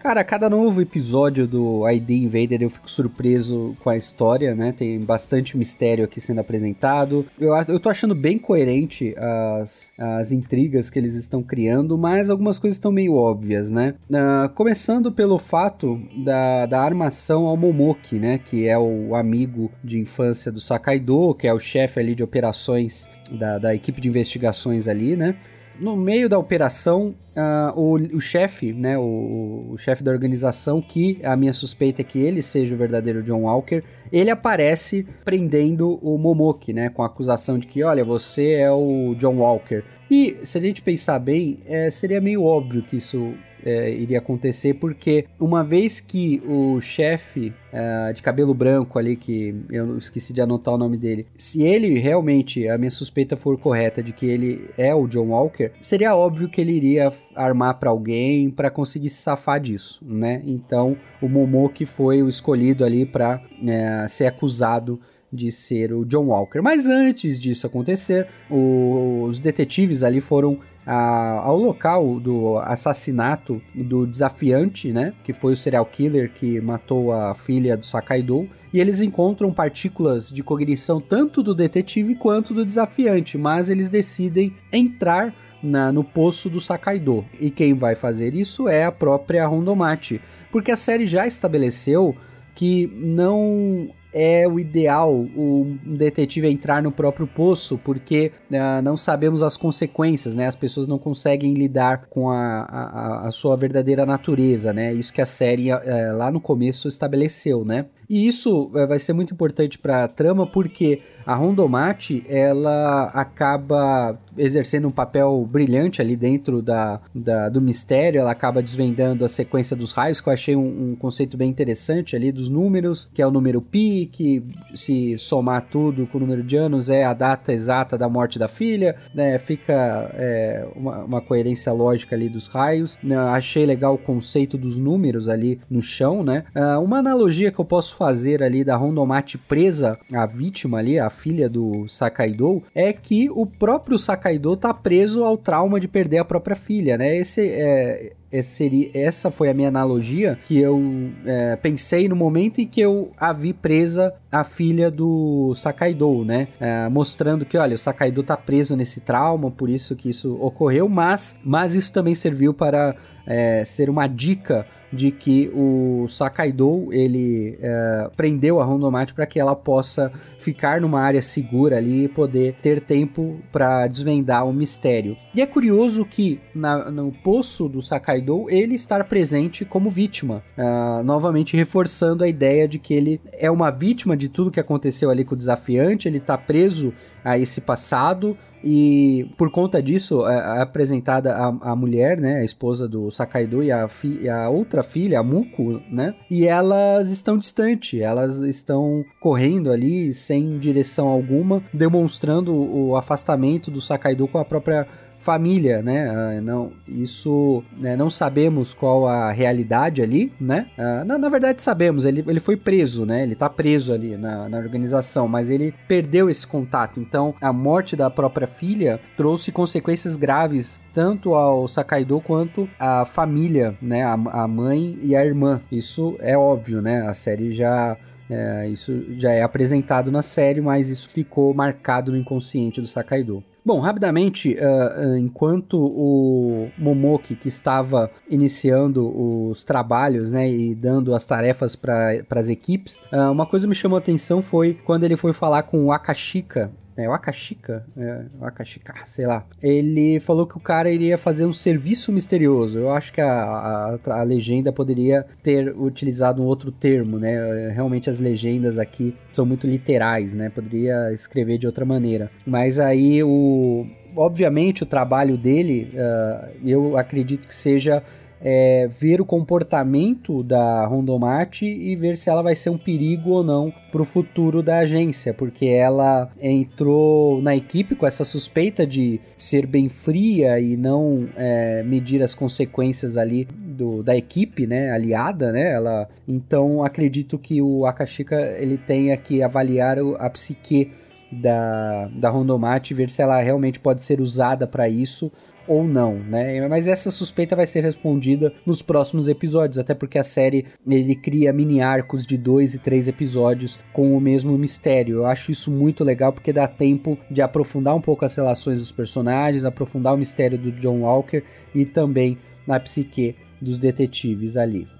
Cara, 0.00 0.24
cada 0.24 0.48
novo 0.48 0.80
episódio 0.80 1.46
do 1.46 1.86
ID 1.86 2.08
Invader 2.12 2.62
eu 2.62 2.70
fico 2.70 2.90
surpreso 2.90 3.76
com 3.80 3.90
a 3.90 3.98
história, 3.98 4.54
né? 4.54 4.72
Tem 4.72 4.98
bastante 4.98 5.58
mistério 5.58 6.06
aqui 6.06 6.18
sendo 6.18 6.40
apresentado. 6.40 7.26
Eu, 7.38 7.54
eu 7.68 7.78
tô 7.78 7.90
achando 7.90 8.14
bem 8.14 8.38
coerente 8.38 9.14
as, 9.18 9.92
as 9.98 10.32
intrigas 10.32 10.88
que 10.88 10.98
eles 10.98 11.16
estão 11.16 11.42
criando, 11.42 11.98
mas 11.98 12.30
algumas 12.30 12.58
coisas 12.58 12.78
estão 12.78 12.90
meio 12.90 13.14
óbvias, 13.14 13.70
né? 13.70 13.94
Uh, 14.08 14.48
começando 14.54 15.12
pelo 15.12 15.38
fato 15.38 16.00
da, 16.24 16.64
da 16.64 16.80
armação 16.80 17.44
ao 17.44 17.56
Momoki, 17.58 18.16
né? 18.16 18.38
Que 18.38 18.66
é 18.66 18.78
o 18.78 19.14
amigo 19.14 19.70
de 19.84 19.98
infância 19.98 20.50
do 20.50 20.62
Sakaido, 20.62 21.34
que 21.34 21.46
é 21.46 21.52
o 21.52 21.58
chefe 21.58 22.00
ali 22.00 22.14
de 22.14 22.22
operações 22.22 23.06
da, 23.30 23.58
da 23.58 23.74
equipe 23.74 24.00
de 24.00 24.08
investigações 24.08 24.88
ali, 24.88 25.14
né? 25.14 25.36
No 25.80 25.96
meio 25.96 26.28
da 26.28 26.38
operação, 26.38 27.14
uh, 27.34 27.80
o, 27.80 27.94
o 28.16 28.20
chefe, 28.20 28.72
né, 28.72 28.98
o, 28.98 29.68
o 29.70 29.78
chefe 29.78 30.04
da 30.04 30.10
organização, 30.10 30.80
que 30.80 31.18
a 31.24 31.34
minha 31.36 31.52
suspeita 31.52 32.02
é 32.02 32.04
que 32.04 32.18
ele 32.18 32.42
seja 32.42 32.74
o 32.74 32.78
verdadeiro 32.78 33.22
John 33.22 33.42
Walker, 33.42 33.82
ele 34.12 34.30
aparece 34.30 35.06
prendendo 35.24 35.98
o 36.02 36.18
Momoki, 36.18 36.72
né, 36.72 36.90
com 36.90 37.02
a 37.02 37.06
acusação 37.06 37.58
de 37.58 37.66
que, 37.66 37.82
olha, 37.82 38.04
você 38.04 38.52
é 38.52 38.70
o 38.70 39.14
John 39.16 39.38
Walker. 39.38 39.82
E 40.10 40.36
se 40.42 40.58
a 40.58 40.60
gente 40.60 40.82
pensar 40.82 41.18
bem, 41.18 41.60
é, 41.66 41.90
seria 41.90 42.20
meio 42.20 42.44
óbvio 42.44 42.82
que 42.82 42.96
isso 42.96 43.32
é, 43.64 43.90
iria 43.90 44.18
acontecer, 44.18 44.74
porque 44.74 45.26
uma 45.38 45.62
vez 45.62 46.00
que 46.00 46.42
o 46.46 46.80
chefe 46.80 47.52
é, 47.72 48.12
de 48.12 48.22
cabelo 48.22 48.54
branco 48.54 48.98
ali, 48.98 49.16
que 49.16 49.54
eu 49.70 49.96
esqueci 49.98 50.32
de 50.32 50.40
anotar 50.40 50.74
o 50.74 50.78
nome 50.78 50.96
dele, 50.96 51.26
se 51.36 51.62
ele 51.62 51.98
realmente, 51.98 52.68
a 52.68 52.76
minha 52.76 52.90
suspeita 52.90 53.36
for 53.36 53.58
correta 53.58 54.02
de 54.02 54.12
que 54.12 54.26
ele 54.26 54.68
é 54.76 54.94
o 54.94 55.06
John 55.06 55.28
Walker, 55.28 55.70
seria 55.80 56.14
óbvio 56.14 56.48
que 56.48 56.60
ele 56.60 56.72
iria 56.72 57.12
armar 57.34 57.78
para 57.78 57.90
alguém 57.90 58.50
para 58.50 58.70
conseguir 58.70 59.10
se 59.10 59.22
safar 59.22 59.60
disso, 59.60 60.04
né? 60.06 60.42
Então 60.44 60.96
o 61.20 61.28
Momoki 61.28 61.86
foi 61.86 62.22
o 62.22 62.28
escolhido 62.28 62.84
ali 62.84 63.06
para 63.06 63.42
é, 63.66 64.06
ser 64.08 64.26
acusado 64.26 65.00
de 65.32 65.52
ser 65.52 65.92
o 65.92 66.04
John 66.04 66.26
Walker. 66.26 66.60
Mas 66.60 66.86
antes 66.86 67.38
disso 67.38 67.66
acontecer, 67.66 68.26
o, 68.50 69.24
os 69.28 69.38
detetives 69.38 70.02
ali 70.02 70.20
foram 70.20 70.58
a, 70.92 71.38
ao 71.44 71.56
local 71.56 72.18
do 72.18 72.58
assassinato 72.58 73.62
do 73.72 74.04
desafiante, 74.04 74.92
né? 74.92 75.14
Que 75.22 75.32
foi 75.32 75.52
o 75.52 75.56
serial 75.56 75.86
killer 75.86 76.32
que 76.32 76.60
matou 76.60 77.12
a 77.12 77.32
filha 77.32 77.76
do 77.76 77.86
Sakaido. 77.86 78.48
E 78.72 78.80
eles 78.80 79.00
encontram 79.00 79.52
partículas 79.52 80.32
de 80.32 80.42
cognição 80.42 81.00
tanto 81.00 81.44
do 81.44 81.54
detetive 81.54 82.16
quanto 82.16 82.52
do 82.52 82.66
desafiante, 82.66 83.38
mas 83.38 83.70
eles 83.70 83.88
decidem 83.88 84.52
entrar 84.72 85.32
na, 85.62 85.92
no 85.92 86.02
poço 86.02 86.50
do 86.50 86.60
Sakaido. 86.60 87.24
E 87.38 87.50
quem 87.50 87.72
vai 87.72 87.94
fazer 87.94 88.34
isso 88.34 88.68
é 88.68 88.84
a 88.84 88.90
própria 88.90 89.46
Rondomate, 89.46 90.20
porque 90.50 90.72
a 90.72 90.76
série 90.76 91.06
já 91.06 91.24
estabeleceu 91.24 92.16
que 92.52 92.88
não 92.96 93.90
é 94.12 94.46
o 94.46 94.58
ideal 94.58 95.12
um 95.12 95.78
detetive 95.84 96.48
entrar 96.48 96.82
no 96.82 96.90
próprio 96.90 97.26
poço, 97.26 97.78
porque 97.78 98.32
uh, 98.50 98.82
não 98.82 98.96
sabemos 98.96 99.42
as 99.42 99.56
consequências, 99.56 100.36
né? 100.36 100.46
As 100.46 100.56
pessoas 100.56 100.88
não 100.88 100.98
conseguem 100.98 101.54
lidar 101.54 102.06
com 102.10 102.30
a, 102.30 102.62
a, 102.62 103.28
a 103.28 103.30
sua 103.30 103.56
verdadeira 103.56 104.04
natureza, 104.04 104.72
né? 104.72 104.92
Isso 104.92 105.12
que 105.12 105.20
a 105.20 105.26
série 105.26 105.72
uh, 105.72 105.78
lá 106.16 106.30
no 106.30 106.40
começo 106.40 106.88
estabeleceu, 106.88 107.64
né? 107.64 107.86
E 108.08 108.26
isso 108.26 108.64
uh, 108.64 108.88
vai 108.88 108.98
ser 108.98 109.12
muito 109.12 109.32
importante 109.32 109.78
para 109.78 110.04
a 110.04 110.08
trama, 110.08 110.46
porque 110.46 111.02
a 111.24 111.34
Rondomate, 111.34 112.24
ela 112.28 113.04
acaba 113.14 114.18
exercendo 114.36 114.88
um 114.88 114.90
papel 114.90 115.46
brilhante 115.50 116.00
ali 116.00 116.16
dentro 116.16 116.62
da, 116.62 117.00
da, 117.14 117.48
do 117.48 117.60
mistério, 117.60 118.20
ela 118.20 118.30
acaba 118.30 118.62
desvendando 118.62 119.24
a 119.24 119.28
sequência 119.28 119.76
dos 119.76 119.92
raios, 119.92 120.20
que 120.20 120.28
eu 120.28 120.32
achei 120.32 120.56
um, 120.56 120.92
um, 120.92 120.96
conceito 120.96 121.36
bem 121.36 121.50
interessante 121.50 122.16
ali 122.16 122.32
dos 122.32 122.48
números, 122.48 123.08
que 123.12 123.22
é 123.22 123.26
o 123.26 123.30
número 123.30 123.60
pi, 123.60 124.08
que 124.10 124.42
se 124.74 125.16
somar 125.18 125.66
tudo 125.70 126.06
com 126.06 126.18
o 126.18 126.20
número 126.20 126.42
de 126.42 126.56
anos 126.56 126.90
é 126.90 127.04
a 127.04 127.12
data 127.12 127.52
exata 127.52 127.96
da 127.96 128.08
morte 128.08 128.38
da 128.38 128.48
filha, 128.48 128.96
né, 129.14 129.38
fica 129.38 130.10
é, 130.14 130.66
uma, 130.74 131.04
uma, 131.04 131.20
coerência 131.20 131.72
lógica 131.72 132.16
ali 132.16 132.28
dos 132.28 132.46
raios. 132.46 132.98
Né, 133.02 133.16
achei 133.16 133.66
legal 133.66 133.94
o 133.94 133.98
conceito 133.98 134.56
dos 134.56 134.78
números 134.78 135.28
ali 135.28 135.60
no 135.70 135.82
chão, 135.82 136.22
né. 136.22 136.44
Uh, 136.54 136.82
uma 136.82 136.98
analogia 136.98 137.52
que 137.52 137.58
eu 137.58 137.64
posso 137.64 137.96
fazer 137.96 138.42
ali 138.42 138.64
da 138.64 138.76
Rondomate 138.76 139.38
presa, 139.38 139.98
a 140.12 140.26
vítima 140.26 140.78
ali, 140.78 140.98
a 140.98 141.10
filha 141.10 141.48
do 141.48 141.86
Sakaido, 141.88 142.62
é 142.74 142.92
que 142.92 143.28
o 143.30 143.46
próprio 143.46 143.98
Sakaido 144.20 144.56
tá 144.56 144.74
preso 144.74 145.24
ao 145.24 145.38
trauma 145.38 145.80
de 145.80 145.88
perder 145.88 146.18
a 146.18 146.24
própria 146.24 146.54
filha, 146.54 146.98
né? 146.98 147.16
Esse 147.16 147.40
é, 147.40 148.12
seria, 148.42 148.90
essa 148.94 149.30
foi 149.30 149.48
a 149.50 149.54
minha 149.54 149.68
analogia 149.68 150.38
que 150.44 150.58
eu 150.58 150.80
é, 151.24 151.56
pensei 151.56 152.08
no 152.08 152.14
momento 152.14 152.60
em 152.60 152.66
que 152.66 152.80
eu 152.80 153.10
a 153.18 153.32
vi 153.32 153.52
presa 153.52 154.14
a 154.30 154.44
filha 154.44 154.90
do 154.90 155.52
Sakaido, 155.54 156.24
né? 156.24 156.48
É, 156.60 156.88
mostrando 156.88 157.44
que, 157.44 157.58
olha, 157.58 157.74
o 157.74 157.78
Sakaido 157.78 158.22
tá 158.22 158.36
preso 158.36 158.76
nesse 158.76 159.00
trauma, 159.00 159.50
por 159.50 159.68
isso 159.68 159.96
que 159.96 160.10
isso 160.10 160.36
ocorreu, 160.40 160.88
mas, 160.88 161.36
mas 161.44 161.74
isso 161.74 161.92
também 161.92 162.14
serviu 162.14 162.54
para 162.54 162.94
é, 163.26 163.64
ser 163.64 163.90
uma 163.90 164.06
dica 164.06 164.66
de 164.92 165.10
que 165.10 165.50
o 165.54 166.06
Sakaido 166.08 166.88
ele 166.92 167.58
é, 167.60 168.10
prendeu 168.16 168.60
a 168.60 168.64
Rondomate 168.64 169.14
para 169.14 169.26
que 169.26 169.38
ela 169.38 169.54
possa 169.54 170.12
ficar 170.38 170.80
numa 170.80 171.00
área 171.00 171.22
segura 171.22 171.76
ali 171.76 172.04
e 172.04 172.08
poder 172.08 172.56
ter 172.60 172.80
tempo 172.80 173.38
para 173.52 173.86
desvendar 173.86 174.46
o 174.46 174.52
mistério. 174.52 175.16
E 175.34 175.40
é 175.40 175.46
curioso 175.46 176.04
que 176.04 176.40
na, 176.54 176.90
no 176.90 177.12
poço 177.12 177.68
do 177.68 177.80
Sakaido 177.80 178.19
ele 178.48 178.74
estar 178.74 179.04
presente 179.04 179.64
como 179.64 179.90
vítima, 179.90 180.42
uh, 180.56 181.02
novamente 181.02 181.56
reforçando 181.56 182.24
a 182.24 182.28
ideia 182.28 182.66
de 182.66 182.78
que 182.78 182.94
ele 182.94 183.20
é 183.32 183.50
uma 183.50 183.70
vítima 183.70 184.16
de 184.16 184.28
tudo 184.28 184.50
que 184.50 184.60
aconteceu 184.60 185.10
ali 185.10 185.24
com 185.24 185.34
o 185.34 185.38
desafiante, 185.38 186.08
ele 186.08 186.18
está 186.18 186.36
preso 186.36 186.92
a 187.24 187.38
esse 187.38 187.60
passado, 187.60 188.36
e 188.62 189.30
por 189.38 189.50
conta 189.50 189.82
disso, 189.82 190.26
é, 190.26 190.34
é 190.34 190.60
apresentada 190.60 191.34
a, 191.34 191.72
a, 191.72 191.76
mulher, 191.76 192.18
né, 192.18 192.40
a 192.40 192.44
esposa 192.44 192.86
do 192.86 193.10
Sakaido 193.10 193.62
e 193.62 193.72
a, 193.72 193.88
fi, 193.88 194.28
a 194.28 194.48
outra 194.48 194.82
filha, 194.82 195.18
a 195.18 195.22
Muko, 195.22 195.80
né, 195.90 196.14
e 196.30 196.46
elas 196.46 197.10
estão 197.10 197.38
distantes, 197.38 198.00
elas 198.00 198.40
estão 198.40 199.04
correndo 199.18 199.72
ali 199.72 200.12
sem 200.12 200.58
direção 200.58 201.08
alguma, 201.08 201.62
demonstrando 201.72 202.54
o 202.54 202.96
afastamento 202.96 203.70
do 203.70 203.80
Sakaido 203.80 204.28
com 204.28 204.38
a 204.38 204.44
própria 204.44 204.86
família, 205.20 205.82
né? 205.82 206.10
Uh, 206.10 206.42
não, 206.42 206.72
isso 206.88 207.62
né, 207.76 207.96
não 207.96 208.10
sabemos 208.10 208.74
qual 208.74 209.06
a 209.06 209.30
realidade 209.30 210.02
ali, 210.02 210.32
né? 210.40 210.66
Uh, 210.76 211.04
na, 211.04 211.18
na, 211.18 211.28
verdade 211.28 211.62
sabemos, 211.62 212.04
ele, 212.04 212.24
ele 212.26 212.40
foi 212.40 212.56
preso, 212.56 213.06
né? 213.06 213.22
Ele 213.22 213.34
tá 213.34 213.48
preso 213.48 213.92
ali 213.92 214.16
na, 214.16 214.48
na 214.48 214.58
organização, 214.58 215.28
mas 215.28 215.50
ele 215.50 215.74
perdeu 215.86 216.28
esse 216.28 216.46
contato. 216.46 216.98
Então 216.98 217.34
a 217.40 217.52
morte 217.52 217.94
da 217.94 218.10
própria 218.10 218.46
filha 218.46 218.98
trouxe 219.16 219.52
consequências 219.52 220.16
graves 220.16 220.82
tanto 220.92 221.34
ao 221.34 221.68
Sakaido 221.68 222.20
quanto 222.20 222.68
à 222.78 223.04
família, 223.04 223.76
né? 223.80 224.02
A, 224.02 224.12
a 224.12 224.48
mãe 224.48 224.98
e 225.02 225.14
a 225.14 225.24
irmã. 225.24 225.60
Isso 225.70 226.16
é 226.20 226.36
óbvio, 226.36 226.80
né? 226.80 227.06
A 227.06 227.14
série 227.14 227.52
já 227.52 227.96
é, 228.30 228.68
isso 228.68 229.04
já 229.18 229.32
é 229.32 229.42
apresentado 229.42 230.10
na 230.12 230.22
série, 230.22 230.60
mas 230.60 230.88
isso 230.88 231.10
ficou 231.10 231.52
marcado 231.52 232.12
no 232.12 232.16
inconsciente 232.16 232.80
do 232.80 232.86
Sakaido. 232.86 233.42
Bom, 233.64 233.78
rapidamente, 233.80 234.56
uh, 234.56 235.16
enquanto 235.16 235.78
o 235.78 236.70
Momoki, 236.78 237.34
que 237.34 237.48
estava 237.48 238.10
iniciando 238.28 239.06
os 239.50 239.62
trabalhos 239.64 240.30
né, 240.30 240.50
e 240.50 240.74
dando 240.74 241.14
as 241.14 241.26
tarefas 241.26 241.76
para 241.76 242.24
as 242.30 242.48
equipes, 242.48 242.96
uh, 243.12 243.30
uma 243.30 243.44
coisa 243.44 243.66
me 243.66 243.74
chamou 243.74 243.96
a 243.96 244.00
atenção 244.00 244.40
foi 244.40 244.78
quando 244.84 245.04
ele 245.04 245.16
foi 245.16 245.32
falar 245.32 245.64
com 245.64 245.84
o 245.84 245.92
Akashika, 245.92 246.72
é, 247.00 247.08
o 247.08 247.12
Akashika, 247.12 247.84
é, 247.96 248.22
o 248.40 248.44
Akashika, 248.44 248.94
sei 249.04 249.26
lá. 249.26 249.44
Ele 249.62 250.20
falou 250.20 250.46
que 250.46 250.56
o 250.56 250.60
cara 250.60 250.90
iria 250.90 251.16
fazer 251.16 251.46
um 251.46 251.52
serviço 251.52 252.12
misterioso. 252.12 252.78
Eu 252.78 252.90
acho 252.90 253.12
que 253.12 253.20
a, 253.20 253.32
a, 253.32 253.98
a, 254.20 254.22
legenda 254.22 254.72
poderia 254.72 255.26
ter 255.42 255.74
utilizado 255.76 256.42
um 256.42 256.46
outro 256.46 256.70
termo, 256.70 257.18
né? 257.18 257.70
Realmente 257.70 258.10
as 258.10 258.20
legendas 258.20 258.78
aqui 258.78 259.14
são 259.32 259.46
muito 259.46 259.66
literais, 259.66 260.34
né? 260.34 260.50
Poderia 260.50 261.12
escrever 261.12 261.58
de 261.58 261.66
outra 261.66 261.84
maneira. 261.84 262.30
Mas 262.46 262.78
aí 262.78 263.22
o, 263.22 263.86
obviamente 264.16 264.82
o 264.82 264.86
trabalho 264.86 265.36
dele, 265.36 265.92
uh, 265.94 266.48
eu 266.64 266.96
acredito 266.96 267.46
que 267.46 267.54
seja 267.54 268.02
é, 268.40 268.88
ver 268.98 269.20
o 269.20 269.24
comportamento 269.24 270.42
da 270.42 270.86
Rondomate 270.86 271.66
e 271.66 271.94
ver 271.94 272.16
se 272.16 272.30
ela 272.30 272.42
vai 272.42 272.56
ser 272.56 272.70
um 272.70 272.78
perigo 272.78 273.30
ou 273.30 273.44
não 273.44 273.72
para 273.92 274.00
o 274.00 274.04
futuro 274.04 274.62
da 274.62 274.78
agência, 274.78 275.34
porque 275.34 275.66
ela 275.66 276.30
entrou 276.40 277.42
na 277.42 277.54
equipe 277.54 277.94
com 277.94 278.06
essa 278.06 278.24
suspeita 278.24 278.86
de 278.86 279.20
ser 279.36 279.66
bem 279.66 279.88
fria 279.88 280.58
e 280.58 280.76
não 280.76 281.28
é, 281.36 281.82
medir 281.82 282.22
as 282.22 282.34
consequências 282.34 283.16
ali 283.16 283.44
do, 283.44 284.02
da 284.02 284.16
equipe, 284.16 284.66
né, 284.66 284.90
aliada, 284.90 285.52
né, 285.52 285.72
ela, 285.72 286.08
então 286.26 286.82
acredito 286.82 287.38
que 287.38 287.60
o 287.60 287.84
Akashika 287.84 288.36
ele 288.58 288.78
tenha 288.78 289.16
que 289.16 289.42
avaliar 289.42 289.98
a 290.18 290.30
psique 290.30 290.92
da, 291.30 292.08
da 292.12 292.28
Rondomate 292.28 292.94
ver 292.94 293.08
se 293.08 293.22
ela 293.22 293.40
realmente 293.40 293.78
pode 293.78 294.02
ser 294.02 294.20
usada 294.20 294.66
para 294.66 294.88
isso 294.88 295.30
ou 295.70 295.84
não, 295.84 296.14
né? 296.14 296.66
Mas 296.66 296.88
essa 296.88 297.12
suspeita 297.12 297.54
vai 297.54 297.64
ser 297.64 297.80
respondida 297.84 298.52
nos 298.66 298.82
próximos 298.82 299.28
episódios, 299.28 299.78
até 299.78 299.94
porque 299.94 300.18
a 300.18 300.24
série 300.24 300.66
ele 300.84 301.14
cria 301.14 301.52
mini 301.52 301.80
arcos 301.80 302.26
de 302.26 302.36
dois 302.36 302.74
e 302.74 302.80
três 302.80 303.06
episódios 303.06 303.78
com 303.92 304.16
o 304.16 304.20
mesmo 304.20 304.58
mistério. 304.58 305.18
Eu 305.18 305.26
acho 305.26 305.52
isso 305.52 305.70
muito 305.70 306.02
legal 306.02 306.32
porque 306.32 306.52
dá 306.52 306.66
tempo 306.66 307.16
de 307.30 307.40
aprofundar 307.40 307.94
um 307.94 308.00
pouco 308.00 308.24
as 308.24 308.34
relações 308.34 308.80
dos 308.80 308.90
personagens, 308.90 309.64
aprofundar 309.64 310.12
o 310.12 310.18
mistério 310.18 310.58
do 310.58 310.72
John 310.72 311.02
Walker 311.02 311.44
e 311.72 311.84
também 311.84 312.36
na 312.66 312.80
psique 312.80 313.36
dos 313.62 313.78
detetives 313.78 314.56
ali. 314.56 314.99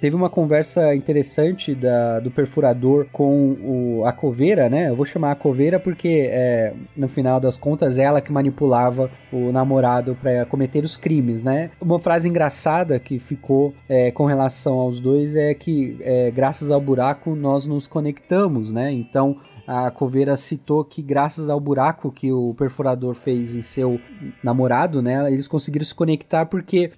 Teve 0.00 0.14
uma 0.14 0.30
conversa 0.30 0.94
interessante 0.94 1.74
da, 1.74 2.20
do 2.20 2.30
perfurador 2.30 3.06
com 3.12 3.52
o, 3.52 4.04
a 4.06 4.12
coveira, 4.12 4.68
né? 4.68 4.88
Eu 4.90 4.96
vou 4.96 5.04
chamar 5.04 5.32
a 5.32 5.34
coveira 5.34 5.80
porque, 5.80 6.28
é, 6.30 6.72
no 6.96 7.08
final 7.08 7.40
das 7.40 7.56
contas, 7.56 7.98
ela 7.98 8.20
que 8.20 8.32
manipulava 8.32 9.10
o 9.32 9.50
namorado 9.50 10.16
para 10.20 10.44
cometer 10.46 10.84
os 10.84 10.96
crimes, 10.96 11.42
né? 11.42 11.70
Uma 11.80 11.98
frase 11.98 12.28
engraçada 12.28 12.98
que 12.98 13.18
ficou 13.18 13.74
é, 13.88 14.10
com 14.10 14.24
relação 14.24 14.74
aos 14.74 15.00
dois 15.00 15.34
é 15.34 15.52
que, 15.54 15.96
é, 16.00 16.30
graças 16.30 16.70
ao 16.70 16.80
buraco, 16.80 17.34
nós 17.34 17.66
nos 17.66 17.86
conectamos, 17.86 18.72
né? 18.72 18.92
Então, 18.92 19.36
a 19.68 19.90
Coveira 19.90 20.34
citou 20.34 20.82
que 20.82 21.02
graças 21.02 21.50
ao 21.50 21.60
buraco 21.60 22.10
que 22.10 22.32
o 22.32 22.54
perfurador 22.54 23.14
fez 23.14 23.54
em 23.54 23.60
seu 23.60 24.00
namorado, 24.42 25.02
né, 25.02 25.30
eles 25.30 25.46
conseguiram 25.46 25.84
se 25.84 25.94
conectar 25.94 26.46
porque 26.46 26.90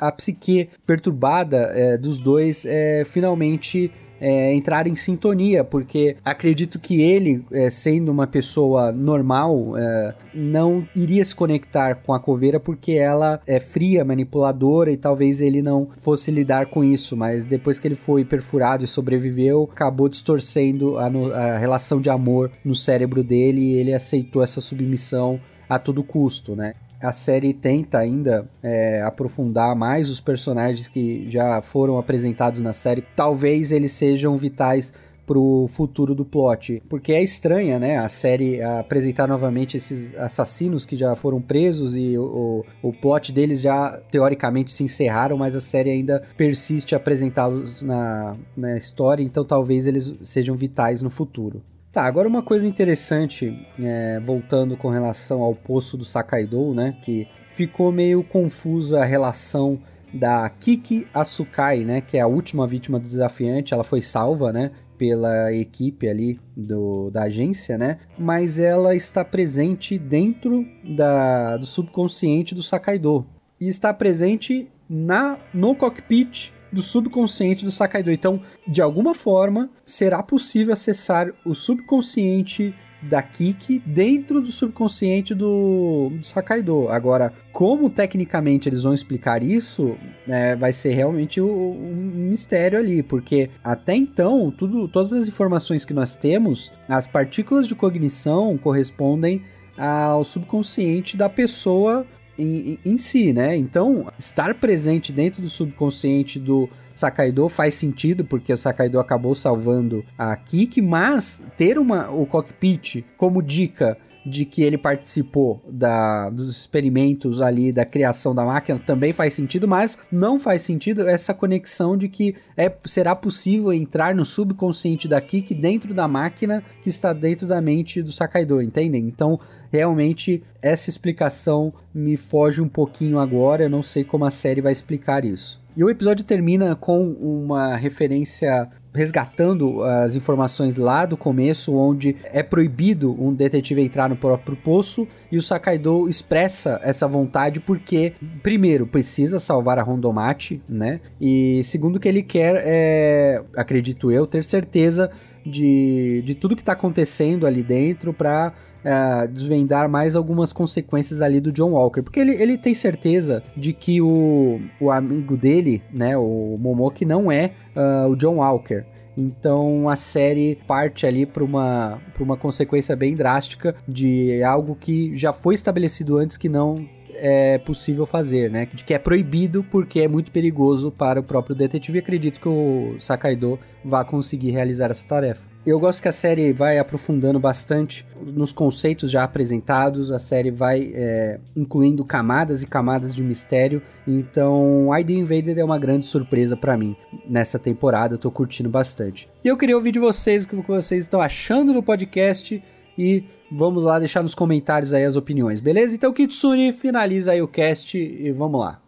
a 0.00 0.10
psique 0.10 0.68
perturbada 0.84 1.70
é, 1.74 1.96
dos 1.96 2.18
dois 2.18 2.66
é, 2.66 3.04
finalmente 3.04 3.92
é, 4.20 4.52
entrar 4.54 4.86
em 4.86 4.94
sintonia, 4.94 5.64
porque 5.64 6.16
acredito 6.24 6.78
que 6.78 7.00
ele, 7.00 7.44
é, 7.52 7.70
sendo 7.70 8.10
uma 8.10 8.26
pessoa 8.26 8.92
normal, 8.92 9.76
é, 9.76 10.14
não 10.34 10.86
iria 10.94 11.24
se 11.24 11.34
conectar 11.34 11.96
com 11.96 12.12
a 12.12 12.20
coveira 12.20 12.58
porque 12.58 12.92
ela 12.92 13.40
é 13.46 13.60
fria, 13.60 14.04
manipuladora 14.04 14.90
e 14.90 14.96
talvez 14.96 15.40
ele 15.40 15.62
não 15.62 15.88
fosse 16.00 16.30
lidar 16.30 16.66
com 16.66 16.84
isso, 16.84 17.16
mas 17.16 17.44
depois 17.44 17.78
que 17.78 17.88
ele 17.88 17.94
foi 17.94 18.24
perfurado 18.24 18.84
e 18.84 18.88
sobreviveu, 18.88 19.68
acabou 19.72 20.08
distorcendo 20.08 20.98
a, 20.98 21.06
a 21.06 21.58
relação 21.58 22.00
de 22.00 22.10
amor 22.10 22.50
no 22.64 22.74
cérebro 22.74 23.22
dele 23.22 23.60
e 23.60 23.74
ele 23.74 23.94
aceitou 23.94 24.42
essa 24.42 24.60
submissão 24.60 25.40
a 25.68 25.78
todo 25.78 26.02
custo, 26.02 26.56
né? 26.56 26.74
A 27.00 27.12
série 27.12 27.52
tenta 27.52 27.98
ainda 27.98 28.48
é, 28.62 29.02
aprofundar 29.02 29.74
mais 29.76 30.10
os 30.10 30.20
personagens 30.20 30.88
que 30.88 31.30
já 31.30 31.62
foram 31.62 31.98
apresentados 31.98 32.60
na 32.60 32.72
série. 32.72 33.02
Talvez 33.14 33.72
eles 33.72 33.92
sejam 33.92 34.36
vitais 34.36 34.92
pro 35.28 35.66
futuro 35.68 36.14
do 36.14 36.24
plot. 36.24 36.82
Porque 36.88 37.12
é 37.12 37.22
estranha, 37.22 37.78
né? 37.78 37.98
A 37.98 38.08
série 38.08 38.62
apresentar 38.62 39.28
novamente 39.28 39.76
esses 39.76 40.14
assassinos 40.14 40.86
que 40.86 40.96
já 40.96 41.14
foram 41.14 41.38
presos 41.38 41.94
e 41.94 42.16
o, 42.16 42.64
o, 42.82 42.92
plot 42.94 43.30
deles 43.30 43.60
já 43.60 44.00
teoricamente 44.10 44.72
se 44.72 44.82
encerraram, 44.82 45.36
mas 45.36 45.54
a 45.54 45.60
série 45.60 45.90
ainda 45.90 46.22
persiste 46.34 46.94
apresentá-los 46.94 47.82
na, 47.82 48.36
na 48.56 48.78
história, 48.78 49.22
então 49.22 49.44
talvez 49.44 49.86
eles 49.86 50.14
sejam 50.22 50.56
vitais 50.56 51.02
no 51.02 51.10
futuro. 51.10 51.62
Tá, 51.98 52.04
agora 52.04 52.28
uma 52.28 52.44
coisa 52.44 52.64
interessante, 52.64 53.66
é, 53.76 54.20
voltando 54.20 54.76
com 54.76 54.88
relação 54.88 55.42
ao 55.42 55.52
poço 55.52 55.96
do 55.96 56.04
Sakaido, 56.04 56.72
né? 56.72 56.96
Que 57.02 57.26
ficou 57.50 57.90
meio 57.90 58.22
confusa 58.22 59.00
a 59.00 59.04
relação 59.04 59.80
da 60.14 60.48
Kiki 60.48 61.08
Asukai, 61.12 61.82
né? 61.82 62.00
Que 62.00 62.16
é 62.16 62.20
a 62.20 62.28
última 62.28 62.68
vítima 62.68 63.00
do 63.00 63.04
desafiante, 63.04 63.74
ela 63.74 63.82
foi 63.82 64.00
salva, 64.00 64.52
né? 64.52 64.70
Pela 64.96 65.52
equipe 65.52 66.08
ali 66.08 66.38
do, 66.56 67.10
da 67.10 67.24
agência, 67.24 67.76
né? 67.76 67.98
Mas 68.16 68.60
ela 68.60 68.94
está 68.94 69.24
presente 69.24 69.98
dentro 69.98 70.64
da, 70.84 71.56
do 71.56 71.66
subconsciente 71.66 72.54
do 72.54 72.62
Sakaido. 72.62 73.26
E 73.60 73.66
está 73.66 73.92
presente 73.92 74.70
na 74.88 75.36
no 75.52 75.74
cockpit 75.74 76.52
do 76.72 76.82
subconsciente 76.82 77.64
do 77.64 77.70
Sakaido. 77.70 78.10
Então, 78.10 78.40
de 78.66 78.82
alguma 78.82 79.14
forma, 79.14 79.70
será 79.84 80.22
possível 80.22 80.72
acessar 80.72 81.32
o 81.44 81.54
subconsciente 81.54 82.74
da 83.00 83.22
Kiki 83.22 83.80
dentro 83.86 84.40
do 84.40 84.50
subconsciente 84.50 85.34
do, 85.34 86.10
do 86.10 86.26
Sakaido. 86.26 86.88
Agora, 86.88 87.32
como 87.52 87.88
tecnicamente 87.88 88.68
eles 88.68 88.82
vão 88.82 88.92
explicar 88.92 89.42
isso, 89.42 89.96
é, 90.26 90.56
vai 90.56 90.72
ser 90.72 90.94
realmente 90.94 91.40
um 91.40 92.10
mistério 92.28 92.78
ali, 92.78 93.02
porque 93.02 93.50
até 93.62 93.94
então, 93.94 94.50
tudo, 94.50 94.88
todas 94.88 95.12
as 95.12 95.28
informações 95.28 95.84
que 95.84 95.94
nós 95.94 96.14
temos, 96.14 96.72
as 96.88 97.06
partículas 97.06 97.66
de 97.66 97.74
cognição 97.74 98.56
correspondem 98.58 99.42
ao 99.76 100.24
subconsciente 100.24 101.16
da 101.16 101.28
pessoa 101.28 102.04
em, 102.38 102.78
em, 102.84 102.98
si, 102.98 103.32
né? 103.32 103.56
Então, 103.56 104.10
estar 104.18 104.54
presente 104.54 105.12
dentro 105.12 105.42
do 105.42 105.48
subconsciente 105.48 106.38
do 106.38 106.68
Sakaido 106.94 107.48
faz 107.48 107.74
sentido, 107.74 108.24
porque 108.24 108.52
o 108.52 108.56
Sakaido 108.56 108.98
acabou 108.98 109.34
salvando 109.34 110.04
a 110.16 110.34
Kiki, 110.36 110.80
mas 110.80 111.42
ter 111.56 111.78
uma, 111.78 112.10
o 112.10 112.26
cockpit 112.26 113.04
como 113.16 113.42
dica 113.42 113.98
de 114.28 114.44
que 114.44 114.62
ele 114.62 114.76
participou 114.76 115.62
da, 115.68 116.30
dos 116.30 116.56
experimentos 116.56 117.40
ali 117.40 117.72
da 117.72 117.84
criação 117.84 118.34
da 118.34 118.44
máquina 118.44 118.78
também 118.78 119.12
faz 119.12 119.34
sentido, 119.34 119.66
mas 119.66 119.98
não 120.10 120.38
faz 120.38 120.62
sentido 120.62 121.08
essa 121.08 121.32
conexão 121.32 121.96
de 121.96 122.08
que 122.08 122.36
é, 122.56 122.72
será 122.84 123.14
possível 123.16 123.72
entrar 123.72 124.14
no 124.14 124.24
subconsciente 124.24 125.08
da 125.08 125.20
Kiki 125.20 125.54
dentro 125.54 125.94
da 125.94 126.06
máquina 126.06 126.62
que 126.82 126.88
está 126.88 127.12
dentro 127.12 127.46
da 127.46 127.60
mente 127.60 128.02
do 128.02 128.12
Sakaido, 128.12 128.60
entendem? 128.60 129.06
Então 129.06 129.40
realmente 129.70 130.42
essa 130.62 130.90
explicação 130.90 131.72
me 131.94 132.16
foge 132.16 132.60
um 132.60 132.68
pouquinho 132.68 133.18
agora, 133.18 133.64
eu 133.64 133.70
não 133.70 133.82
sei 133.82 134.04
como 134.04 134.24
a 134.24 134.30
série 134.30 134.60
vai 134.60 134.72
explicar 134.72 135.24
isso. 135.24 135.60
E 135.76 135.84
o 135.84 135.88
episódio 135.88 136.24
termina 136.24 136.74
com 136.74 137.12
uma 137.12 137.76
referência 137.76 138.68
resgatando 138.98 139.82
as 139.84 140.16
informações 140.16 140.74
lá 140.74 141.06
do 141.06 141.16
começo, 141.16 141.74
onde 141.74 142.16
é 142.24 142.42
proibido 142.42 143.16
um 143.22 143.32
detetive 143.32 143.80
entrar 143.80 144.08
no 144.08 144.16
próprio 144.16 144.56
poço, 144.56 145.06
e 145.30 145.36
o 145.36 145.42
Sakaido 145.42 146.08
expressa 146.08 146.80
essa 146.82 147.06
vontade 147.06 147.60
porque, 147.60 148.14
primeiro, 148.42 148.86
precisa 148.86 149.38
salvar 149.38 149.78
a 149.78 149.82
Rondomate, 149.82 150.60
né? 150.68 151.00
E 151.20 151.62
segundo 151.62 152.00
que 152.00 152.08
ele 152.08 152.22
quer, 152.22 152.60
é, 152.64 153.42
acredito 153.56 154.10
eu, 154.10 154.26
ter 154.26 154.44
certeza 154.44 155.10
de, 155.46 156.22
de 156.24 156.34
tudo 156.34 156.56
que 156.56 156.62
está 156.62 156.72
acontecendo 156.72 157.46
ali 157.46 157.62
dentro 157.62 158.12
para 158.12 158.52
uh, 158.84 159.28
desvendar 159.28 159.88
mais 159.88 160.16
algumas 160.16 160.52
consequências 160.52 161.20
ali 161.20 161.40
do 161.40 161.52
John 161.52 161.70
Walker. 161.70 162.02
Porque 162.02 162.20
ele, 162.20 162.32
ele 162.34 162.58
tem 162.58 162.74
certeza 162.74 163.42
de 163.56 163.72
que 163.72 164.00
o, 164.00 164.60
o 164.80 164.90
amigo 164.90 165.36
dele, 165.36 165.82
né, 165.92 166.16
o 166.16 166.56
Momoki, 166.58 167.04
não 167.04 167.30
é 167.30 167.52
uh, 167.74 168.08
o 168.08 168.16
John 168.16 168.36
Walker. 168.36 168.84
Então 169.16 169.88
a 169.88 169.96
série 169.96 170.56
parte 170.66 171.04
ali 171.04 171.26
para 171.26 171.42
uma, 171.42 171.98
uma 172.20 172.36
consequência 172.36 172.94
bem 172.94 173.16
drástica 173.16 173.74
de 173.86 174.40
algo 174.44 174.76
que 174.76 175.16
já 175.16 175.32
foi 175.32 175.56
estabelecido 175.56 176.18
antes 176.18 176.36
que 176.36 176.48
não 176.48 176.86
é 177.18 177.58
possível 177.58 178.06
fazer, 178.06 178.48
né? 178.48 178.68
De 178.72 178.84
que 178.84 178.94
é 178.94 178.98
proibido 178.98 179.64
porque 179.64 180.00
é 180.00 180.08
muito 180.08 180.30
perigoso 180.30 180.92
para 180.92 181.18
o 181.18 181.22
próprio 181.22 181.56
detetive. 181.56 181.98
Acredito 181.98 182.40
que 182.40 182.48
o 182.48 182.94
Sakaido 183.00 183.58
vá 183.84 184.04
conseguir 184.04 184.52
realizar 184.52 184.90
essa 184.90 185.06
tarefa. 185.06 185.47
Eu 185.68 185.78
gosto 185.78 186.00
que 186.00 186.08
a 186.08 186.12
série 186.12 186.50
vai 186.50 186.78
aprofundando 186.78 187.38
bastante 187.38 188.06
nos 188.22 188.52
conceitos 188.52 189.10
já 189.10 189.22
apresentados, 189.22 190.10
a 190.10 190.18
série 190.18 190.50
vai 190.50 190.92
é, 190.94 191.38
incluindo 191.54 192.02
camadas 192.06 192.62
e 192.62 192.66
camadas 192.66 193.14
de 193.14 193.22
mistério. 193.22 193.82
Então, 194.06 194.88
ID 194.98 195.10
Invader 195.10 195.58
é 195.58 195.62
uma 195.62 195.78
grande 195.78 196.06
surpresa 196.06 196.56
para 196.56 196.74
mim 196.74 196.96
nessa 197.28 197.58
temporada, 197.58 198.14
eu 198.14 198.18
tô 198.18 198.30
curtindo 198.30 198.70
bastante. 198.70 199.28
E 199.44 199.48
eu 199.48 199.58
queria 199.58 199.76
ouvir 199.76 199.92
de 199.92 199.98
vocês 199.98 200.46
o 200.46 200.48
que 200.48 200.56
vocês 200.56 201.04
estão 201.04 201.20
achando 201.20 201.74
do 201.74 201.82
podcast 201.82 202.64
e 202.96 203.24
vamos 203.52 203.84
lá 203.84 203.98
deixar 203.98 204.22
nos 204.22 204.34
comentários 204.34 204.94
aí 204.94 205.04
as 205.04 205.16
opiniões, 205.16 205.60
beleza? 205.60 205.94
Então, 205.94 206.14
Kitsune, 206.14 206.72
finaliza 206.72 207.32
aí 207.32 207.42
o 207.42 207.46
cast 207.46 207.98
e 207.98 208.32
vamos 208.32 208.58
lá. 208.58 208.80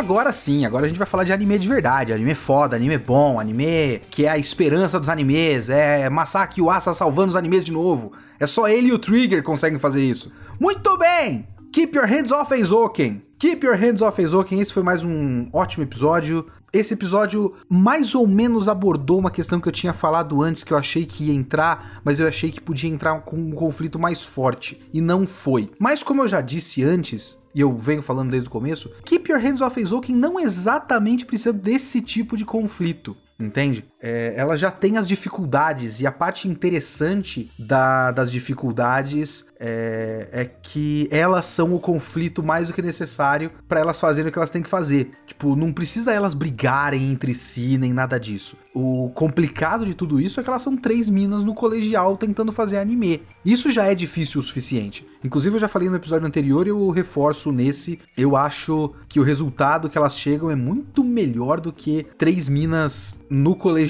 Agora 0.00 0.32
sim, 0.32 0.64
agora 0.64 0.86
a 0.86 0.88
gente 0.88 0.96
vai 0.96 1.06
falar 1.06 1.24
de 1.24 1.32
anime 1.32 1.58
de 1.58 1.68
verdade. 1.68 2.10
Anime 2.10 2.34
foda, 2.34 2.74
anime 2.74 2.96
bom, 2.96 3.38
anime 3.38 4.00
que 4.10 4.24
é 4.24 4.30
a 4.30 4.38
esperança 4.38 4.98
dos 4.98 5.10
animes. 5.10 5.68
É 5.68 6.08
Masaki 6.08 6.62
Uasa 6.62 6.94
salvando 6.94 7.28
os 7.28 7.36
animes 7.36 7.62
de 7.62 7.70
novo. 7.70 8.10
É 8.38 8.46
só 8.46 8.66
ele 8.66 8.88
e 8.88 8.92
o 8.94 8.98
Trigger 8.98 9.42
conseguem 9.42 9.78
fazer 9.78 10.02
isso. 10.02 10.32
Muito 10.58 10.96
bem! 10.96 11.46
Keep 11.70 11.94
your 11.94 12.06
hands 12.08 12.32
off 12.32 12.50
Eizouken. 12.52 13.20
Keep 13.38 13.64
your 13.64 13.76
hands 13.76 14.00
off 14.00 14.18
Eizouken. 14.18 14.58
Esse 14.58 14.72
foi 14.72 14.82
mais 14.82 15.04
um 15.04 15.50
ótimo 15.52 15.84
episódio. 15.84 16.46
Esse 16.72 16.94
episódio 16.94 17.54
mais 17.68 18.14
ou 18.14 18.26
menos 18.26 18.68
abordou 18.68 19.18
uma 19.18 19.30
questão 19.30 19.60
que 19.60 19.66
eu 19.66 19.72
tinha 19.72 19.92
falado 19.92 20.40
antes, 20.40 20.62
que 20.62 20.72
eu 20.72 20.78
achei 20.78 21.04
que 21.04 21.24
ia 21.24 21.34
entrar, 21.34 22.00
mas 22.04 22.20
eu 22.20 22.28
achei 22.28 22.52
que 22.52 22.60
podia 22.60 22.88
entrar 22.88 23.20
com 23.22 23.36
um 23.36 23.50
conflito 23.50 23.98
mais 23.98 24.22
forte. 24.22 24.80
E 24.92 25.00
não 25.00 25.26
foi. 25.26 25.70
Mas 25.78 26.02
como 26.02 26.22
eu 26.22 26.28
já 26.28 26.40
disse 26.40 26.84
antes, 26.84 27.36
e 27.52 27.60
eu 27.60 27.76
venho 27.76 28.02
falando 28.02 28.30
desde 28.30 28.48
o 28.48 28.52
começo, 28.52 28.90
Keep 29.04 29.32
Your 29.32 29.40
Hands 29.40 29.60
Off 29.60 29.80
Eizouken 29.80 30.14
não 30.14 30.38
exatamente 30.38 31.24
precisa 31.24 31.52
desse 31.52 32.00
tipo 32.00 32.36
de 32.36 32.44
conflito 32.44 33.16
entende? 33.44 33.84
É, 34.02 34.32
ela 34.36 34.56
já 34.56 34.70
tem 34.70 34.96
as 34.96 35.06
dificuldades 35.06 36.00
e 36.00 36.06
a 36.06 36.12
parte 36.12 36.48
interessante 36.48 37.50
da, 37.58 38.10
das 38.10 38.30
dificuldades 38.30 39.44
é, 39.62 40.26
é, 40.32 40.44
que 40.46 41.06
elas 41.10 41.44
são 41.44 41.74
o 41.74 41.78
conflito 41.78 42.42
mais 42.42 42.68
do 42.68 42.72
que 42.72 42.80
necessário 42.80 43.50
para 43.68 43.78
elas 43.78 44.00
fazerem 44.00 44.30
o 44.30 44.32
que 44.32 44.38
elas 44.38 44.48
têm 44.48 44.62
que 44.62 44.70
fazer. 44.70 45.10
Tipo, 45.26 45.54
não 45.54 45.70
precisa 45.70 46.12
elas 46.12 46.32
brigarem 46.32 47.12
entre 47.12 47.34
si 47.34 47.76
nem 47.76 47.92
nada 47.92 48.18
disso. 48.18 48.56
O 48.72 49.10
complicado 49.14 49.84
de 49.84 49.94
tudo 49.94 50.18
isso 50.20 50.40
é 50.40 50.42
que 50.42 50.48
elas 50.48 50.62
são 50.62 50.76
três 50.76 51.08
minas 51.08 51.44
no 51.44 51.54
colegial 51.54 52.16
tentando 52.16 52.52
fazer 52.52 52.78
anime. 52.78 53.22
Isso 53.44 53.70
já 53.70 53.84
é 53.84 53.94
difícil 53.94 54.40
o 54.40 54.44
suficiente. 54.44 55.06
Inclusive, 55.22 55.56
eu 55.56 55.60
já 55.60 55.68
falei 55.68 55.90
no 55.90 55.96
episódio 55.96 56.26
anterior 56.26 56.66
e 56.66 56.70
eu 56.70 56.88
reforço 56.88 57.52
nesse. 57.52 57.98
Eu 58.16 58.36
acho 58.36 58.94
que 59.08 59.20
o 59.20 59.22
resultado 59.22 59.90
que 59.90 59.98
elas 59.98 60.16
chegam 60.16 60.50
é 60.50 60.56
muito 60.56 61.04
melhor 61.04 61.60
do 61.60 61.72
que 61.72 62.06
três 62.16 62.48
minas 62.48 63.20
no 63.28 63.54
colegial, 63.54 63.89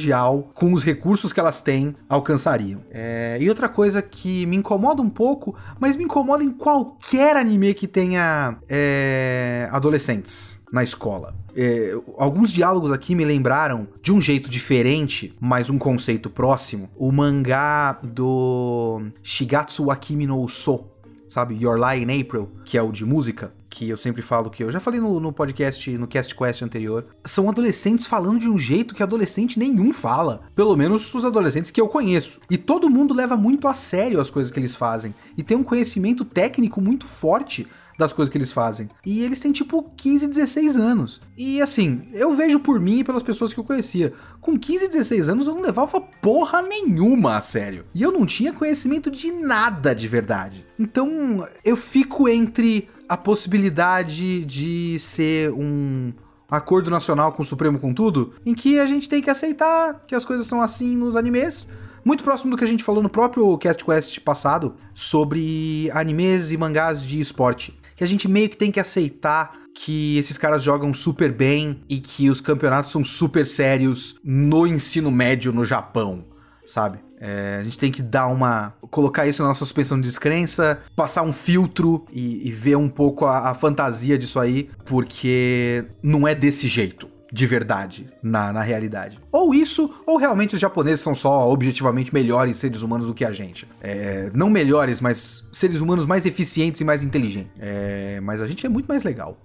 com 0.55 0.73
os 0.73 0.85
recursos 0.85 1.33
que 1.33 1.41
elas 1.41 1.61
têm, 1.61 1.95
alcançariam. 2.09 2.81
É... 2.91 3.39
E 3.41 3.49
outra 3.49 3.69
coisa 3.69 4.01
que 4.01 4.47
me 4.47 4.57
incomoda 4.57 5.03
um 5.03 5.11
pouco, 5.11 5.55
mas 5.79 5.97
me 5.97 6.05
incomoda 6.05 6.43
em 6.45 6.51
qualquer 6.51 7.37
anime 7.37 7.75
que 7.75 7.87
tenha 7.87 8.57
é... 8.69 9.69
adolescentes 9.71 10.61
na 10.73 10.83
escola. 10.85 11.35
É, 11.55 11.95
alguns 12.17 12.53
diálogos 12.53 12.93
aqui 12.93 13.15
me 13.15 13.25
lembraram, 13.25 13.89
de 14.01 14.13
um 14.13 14.21
jeito 14.21 14.49
diferente, 14.49 15.35
mas 15.41 15.69
um 15.69 15.79
conceito 15.79 16.31
próximo, 16.31 16.89
o 16.97 17.11
mangá 17.11 17.99
do 18.03 19.03
Shigatsu 19.23 19.87
Wakimi 19.87 20.27
no 20.27 20.39
Uso, 20.39 20.87
sabe? 21.31 21.55
Your 21.55 21.79
Lie 21.79 22.03
in 22.03 22.21
April, 22.21 22.51
que 22.65 22.77
é 22.77 22.83
o 22.83 22.91
de 22.91 23.07
música, 23.07 23.53
que 23.69 23.89
eu 23.89 23.97
sempre 23.97 24.21
falo 24.21 24.51
que 24.51 24.65
eu 24.65 24.73
já 24.73 24.81
falei 24.81 24.99
no, 24.99 25.21
no 25.21 25.33
podcast, 25.33 25.97
no 25.97 26.09
Cast 26.09 26.35
Quest 26.35 26.63
anterior, 26.63 27.07
são 27.25 27.49
adolescentes 27.49 28.09
falando 28.09 28.41
de 28.41 28.49
um 28.51 28.59
jeito 28.59 28.97
que 28.97 29.03
adolescente 29.03 29.57
nenhum 29.57 29.93
fala. 29.93 30.43
Pelo 30.57 30.77
menos 30.77 31.15
os 31.15 31.25
adolescentes 31.25 31.71
que 31.71 31.81
eu 31.81 31.87
conheço. 31.87 32.41
E 32.51 32.59
todo 32.59 32.91
mundo 32.91 33.15
leva 33.15 33.37
muito 33.37 33.69
a 33.69 33.75
sério 33.75 34.21
as 34.21 34.29
coisas 34.29 34.53
que 34.53 34.59
eles 34.59 34.75
fazem. 34.75 35.15
E 35.37 35.43
tem 35.45 35.57
um 35.57 35.63
conhecimento 35.63 36.25
técnico 36.25 36.81
muito 36.81 37.07
forte 37.07 37.65
das 38.01 38.13
coisas 38.13 38.33
que 38.33 38.39
eles 38.39 38.53
fazem. 38.53 38.89
E 39.05 39.23
eles 39.23 39.39
têm 39.39 39.53
tipo 39.53 39.93
15, 39.97 40.27
16 40.27 40.77
anos. 40.77 41.21
E 41.37 41.61
assim, 41.61 42.03
eu 42.13 42.35
vejo 42.35 42.59
por 42.59 42.81
mim 42.81 43.01
e 43.01 43.05
pelas 43.05 43.23
pessoas 43.23 43.53
que 43.53 43.61
eu 43.61 43.65
conhecia. 43.65 44.13
Com 44.41 44.59
15, 44.59 44.89
16 44.89 45.29
anos 45.29 45.47
eu 45.47 45.55
não 45.55 45.63
levava 45.63 46.01
porra 46.01 46.63
nenhuma 46.63 47.37
a 47.37 47.41
sério. 47.41 47.85
E 47.95 48.03
eu 48.03 48.11
não 48.11 48.27
tinha 48.27 48.53
conhecimento 48.53 49.11
de 49.11 49.31
nada 49.31 49.95
de 49.95 50.09
verdade. 50.09 50.67
Então 50.79 51.47
eu 51.65 51.77
fico 51.77 52.29
entre 52.29 52.89
a 53.09 53.17
possibilidade 53.17 54.45
de 54.45 54.99
ser 54.99 55.53
um 55.53 56.13
acordo 56.51 56.91
nacional 56.91 57.33
com 57.33 57.43
o 57.43 57.45
Supremo 57.45 57.79
com 57.79 57.95
tudo, 57.95 58.35
em 58.45 58.55
que 58.55 58.79
a 58.79 58.87
gente 58.87 59.09
tem 59.09 59.23
que 59.23 59.31
aceitar 59.31 60.05
que 60.07 60.15
as 60.15 60.25
coisas 60.25 60.47
são 60.47 60.61
assim 60.61 60.97
nos 60.97 61.15
animes. 61.15 61.69
Muito 62.05 62.25
próximo 62.25 62.51
do 62.51 62.57
que 62.57 62.65
a 62.65 62.67
gente 62.67 62.83
falou 62.83 63.03
no 63.03 63.11
próprio 63.11 63.59
Cast 63.59 63.85
Quest 63.85 64.21
passado 64.21 64.75
sobre 64.95 65.91
animes 65.93 66.51
e 66.51 66.57
mangás 66.57 67.05
de 67.05 67.21
esporte. 67.21 67.80
Que 68.01 68.05
a 68.05 68.07
gente 68.07 68.27
meio 68.27 68.49
que 68.49 68.57
tem 68.57 68.73
que 68.73 68.81
aceitar 68.81 69.53
que 69.75 70.17
esses 70.17 70.39
caras 70.39 70.63
jogam 70.63 70.91
super 70.95 71.31
bem 71.31 71.83
e 71.87 72.01
que 72.01 72.31
os 72.31 72.41
campeonatos 72.41 72.91
são 72.91 73.05
super 73.05 73.47
sérios 73.47 74.19
no 74.25 74.67
ensino 74.67 75.11
médio 75.11 75.53
no 75.53 75.67
Japão, 75.67 76.25
sabe? 76.67 76.99
É, 77.21 77.59
a 77.61 77.63
gente 77.63 77.79
tem 77.79 77.93
que 77.93 78.01
dar 78.01 78.29
uma. 78.29 78.73
colocar 78.91 79.27
isso 79.27 79.43
na 79.43 79.49
nossa 79.51 79.67
suspensão 79.67 80.01
de 80.01 80.09
descrença, 80.09 80.81
passar 80.97 81.21
um 81.21 81.31
filtro 81.31 82.07
e, 82.11 82.49
e 82.49 82.51
ver 82.51 82.77
um 82.77 82.89
pouco 82.89 83.27
a, 83.27 83.51
a, 83.51 83.55
fantasia 83.55 84.17
disso 84.17 84.41
aí, 84.41 84.71
porque 84.87 85.85
não 86.03 86.27
é 86.27 86.35
desse 86.35 86.69
jeito. 86.69 87.07
De 87.33 87.47
verdade, 87.47 88.09
na, 88.23 88.53
na 88.53 88.63
realidade. 88.63 89.19
Ou 89.31 89.55
isso, 89.55 89.95
ou 90.07 90.17
realmente 90.17 90.55
os 90.55 90.61
japoneses 90.61 91.01
são 91.01 91.15
só 91.15 91.49
objetivamente 91.49 92.13
melhores 92.13 92.57
seres 92.57 92.83
humanos 92.83 93.07
do 93.07 93.15
que 93.15 93.25
a 93.25 93.33
gente. 93.33 93.69
É, 93.81 94.31
não 94.35 94.51
melhores, 94.51 95.01
mas 95.01 95.47
seres 95.53 95.81
humanos 95.81 96.07
mais 96.07 96.27
eficientes 96.27 96.81
e 96.81 96.85
mais 96.85 97.03
inteligentes. 97.03 97.53
É, 97.59 98.21
mas 98.21 98.43
a 98.43 98.47
gente 98.47 98.67
é 98.67 98.69
muito 98.69 98.87
mais 98.87 99.05
legal. 99.05 99.39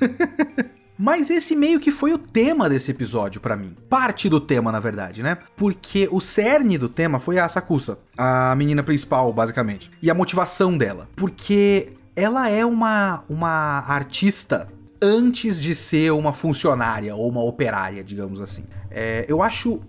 Mas 0.98 1.30
esse 1.30 1.54
meio 1.54 1.78
que 1.78 1.92
foi 1.92 2.12
o 2.12 2.18
tema 2.18 2.68
desse 2.68 2.90
episódio 2.90 3.40
para 3.40 3.56
mim. 3.56 3.72
Parte 3.88 4.28
do 4.28 4.40
tema, 4.40 4.72
na 4.72 4.80
verdade, 4.80 5.22
né? 5.22 5.38
Porque 5.56 6.08
o 6.10 6.20
cerne 6.20 6.76
do 6.76 6.88
tema 6.88 7.20
foi 7.20 7.38
a 7.38 7.48
Sakusa, 7.48 8.00
a 8.16 8.52
menina 8.56 8.82
principal, 8.82 9.32
basicamente. 9.32 9.92
E 10.02 10.10
a 10.10 10.14
motivação 10.14 10.76
dela. 10.76 11.08
Porque 11.14 11.92
ela 12.16 12.48
é 12.48 12.66
uma, 12.66 13.22
uma 13.28 13.84
artista 13.86 14.68
antes 15.00 15.60
de 15.60 15.74
ser 15.74 16.12
uma 16.12 16.32
funcionária 16.32 17.14
ou 17.14 17.28
uma 17.28 17.42
operária, 17.42 18.02
digamos 18.02 18.40
assim. 18.40 18.64
É, 18.90 19.24
eu 19.28 19.42
acho 19.42 19.80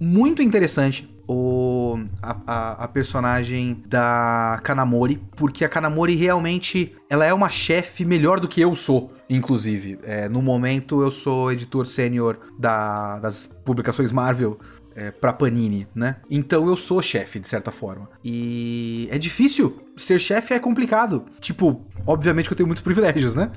muito 0.00 0.42
interessante 0.42 1.08
o, 1.28 1.98
a, 2.22 2.36
a, 2.46 2.84
a, 2.84 2.88
personagem 2.88 3.82
da 3.86 4.60
Kanamori, 4.62 5.20
porque 5.34 5.64
a 5.64 5.68
Kanamori 5.68 6.14
realmente 6.14 6.94
ela 7.10 7.24
é 7.24 7.34
uma 7.34 7.50
chefe 7.50 8.04
melhor 8.04 8.38
do 8.38 8.46
que 8.46 8.60
eu 8.60 8.74
sou, 8.74 9.12
inclusive. 9.28 9.98
É, 10.04 10.28
no 10.28 10.40
momento 10.40 11.02
eu 11.02 11.10
sou 11.10 11.50
editor 11.50 11.86
sênior 11.86 12.38
da, 12.58 13.18
das 13.18 13.46
publicações 13.46 14.12
Marvel 14.12 14.58
é, 14.94 15.10
pra 15.10 15.32
Panini, 15.32 15.88
né? 15.94 16.16
Então 16.30 16.68
eu 16.68 16.76
sou 16.76 17.02
chefe, 17.02 17.40
de 17.40 17.48
certa 17.48 17.72
forma. 17.72 18.08
E 18.24 19.08
é 19.10 19.18
difícil. 19.18 19.80
Ser 19.96 20.18
chefe 20.18 20.54
é 20.54 20.58
complicado. 20.58 21.26
Tipo, 21.40 21.84
obviamente 22.06 22.46
que 22.46 22.52
eu 22.52 22.56
tenho 22.56 22.66
muitos 22.68 22.84
privilégios, 22.84 23.34
né? 23.34 23.50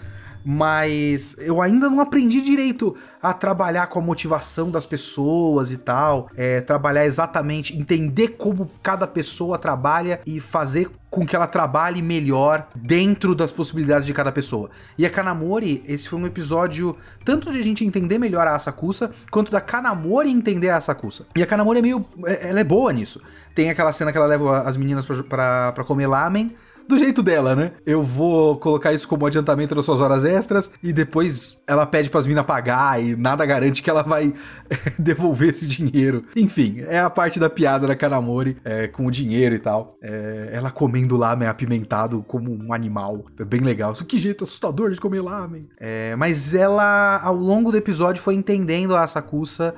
Mas 0.52 1.36
eu 1.38 1.62
ainda 1.62 1.92
não 1.92 2.00
aprendi 2.00 2.42
direito 2.42 2.96
a 3.22 3.32
trabalhar 3.34 3.86
com 3.86 4.00
a 4.00 4.02
motivação 4.02 4.72
das 4.72 4.84
pessoas 4.84 5.70
e 5.70 5.78
tal, 5.78 6.28
é, 6.36 6.60
trabalhar 6.60 7.06
exatamente, 7.06 7.78
entender 7.78 8.30
como 8.30 8.68
cada 8.82 9.06
pessoa 9.06 9.60
trabalha 9.60 10.20
e 10.26 10.40
fazer 10.40 10.90
com 11.08 11.24
que 11.24 11.36
ela 11.36 11.46
trabalhe 11.46 12.02
melhor 12.02 12.68
dentro 12.74 13.36
das 13.36 13.52
possibilidades 13.52 14.08
de 14.08 14.14
cada 14.14 14.32
pessoa. 14.32 14.72
E 14.98 15.06
a 15.06 15.10
Kanamori, 15.12 15.84
esse 15.86 16.10
foi 16.10 16.18
um 16.18 16.26
episódio 16.26 16.98
tanto 17.24 17.52
de 17.52 17.60
a 17.60 17.64
gente 17.64 17.86
entender 17.86 18.18
melhor 18.18 18.48
a 18.48 18.56
Asakusa, 18.56 19.12
quanto 19.30 19.52
da 19.52 19.62
Kanamori 19.62 20.32
entender 20.32 20.72
a 20.72 20.78
Asakusa. 20.78 21.28
E 21.36 21.44
a 21.44 21.46
Kanamori 21.46 21.78
é 21.78 21.82
meio. 21.84 22.04
É, 22.26 22.50
ela 22.50 22.60
é 22.60 22.64
boa 22.64 22.92
nisso. 22.92 23.22
Tem 23.54 23.70
aquela 23.70 23.94
cena 23.94 24.12
que 24.12 24.18
ela 24.18 24.26
leva 24.26 24.62
as 24.62 24.76
meninas 24.78 25.06
para 25.06 25.84
comer 25.86 26.08
lamen 26.08 26.56
do 26.90 26.98
jeito 26.98 27.22
dela, 27.22 27.56
né? 27.56 27.74
Eu 27.86 28.02
vou 28.02 28.58
colocar 28.58 28.92
isso 28.92 29.08
como 29.08 29.24
adiantamento 29.24 29.76
das 29.76 29.86
suas 29.86 30.02
horas 30.02 30.26
extras 30.26 30.72
e 30.82 30.92
depois 30.92 31.62
ela 31.68 31.86
pede 31.86 32.10
para 32.10 32.20
as 32.20 32.26
minas 32.26 32.44
pagar 32.44 33.00
e 33.00 33.16
nada 33.16 33.46
garante 33.46 33.84
que 33.84 33.92
ela 33.92 34.02
vai 34.02 34.34
devolver 34.98 35.52
esse 35.52 35.68
dinheiro. 35.68 36.26
Enfim, 36.36 36.84
é 36.88 37.00
a 37.00 37.08
parte 37.08 37.40
da 37.40 37.48
piada 37.48 37.86
da 37.86 37.96
Kanamori 37.96 38.58
é, 38.66 38.88
com 38.88 39.06
o 39.06 39.12
dinheiro 39.12 39.54
e 39.54 39.60
tal. 39.60 40.00
É, 40.02 40.50
ela 40.52 40.72
comendo 40.72 41.16
lamen 41.16 41.48
apimentado 41.48 42.26
como 42.28 42.52
um 42.52 42.74
animal. 42.74 43.24
É 43.40 43.46
bem 43.46 43.62
legal. 43.62 43.94
Que 43.94 44.18
jeito 44.18 44.44
assustador 44.44 44.90
de 44.90 45.00
comer 45.00 45.22
lamen. 45.22 45.70
É, 45.80 46.16
mas 46.16 46.56
ela, 46.56 47.22
ao 47.22 47.36
longo 47.36 47.72
do 47.72 47.78
episódio, 47.78 48.20
foi 48.20 48.34
entendendo 48.34 48.96
a 48.96 49.06
Sakusa 49.06 49.76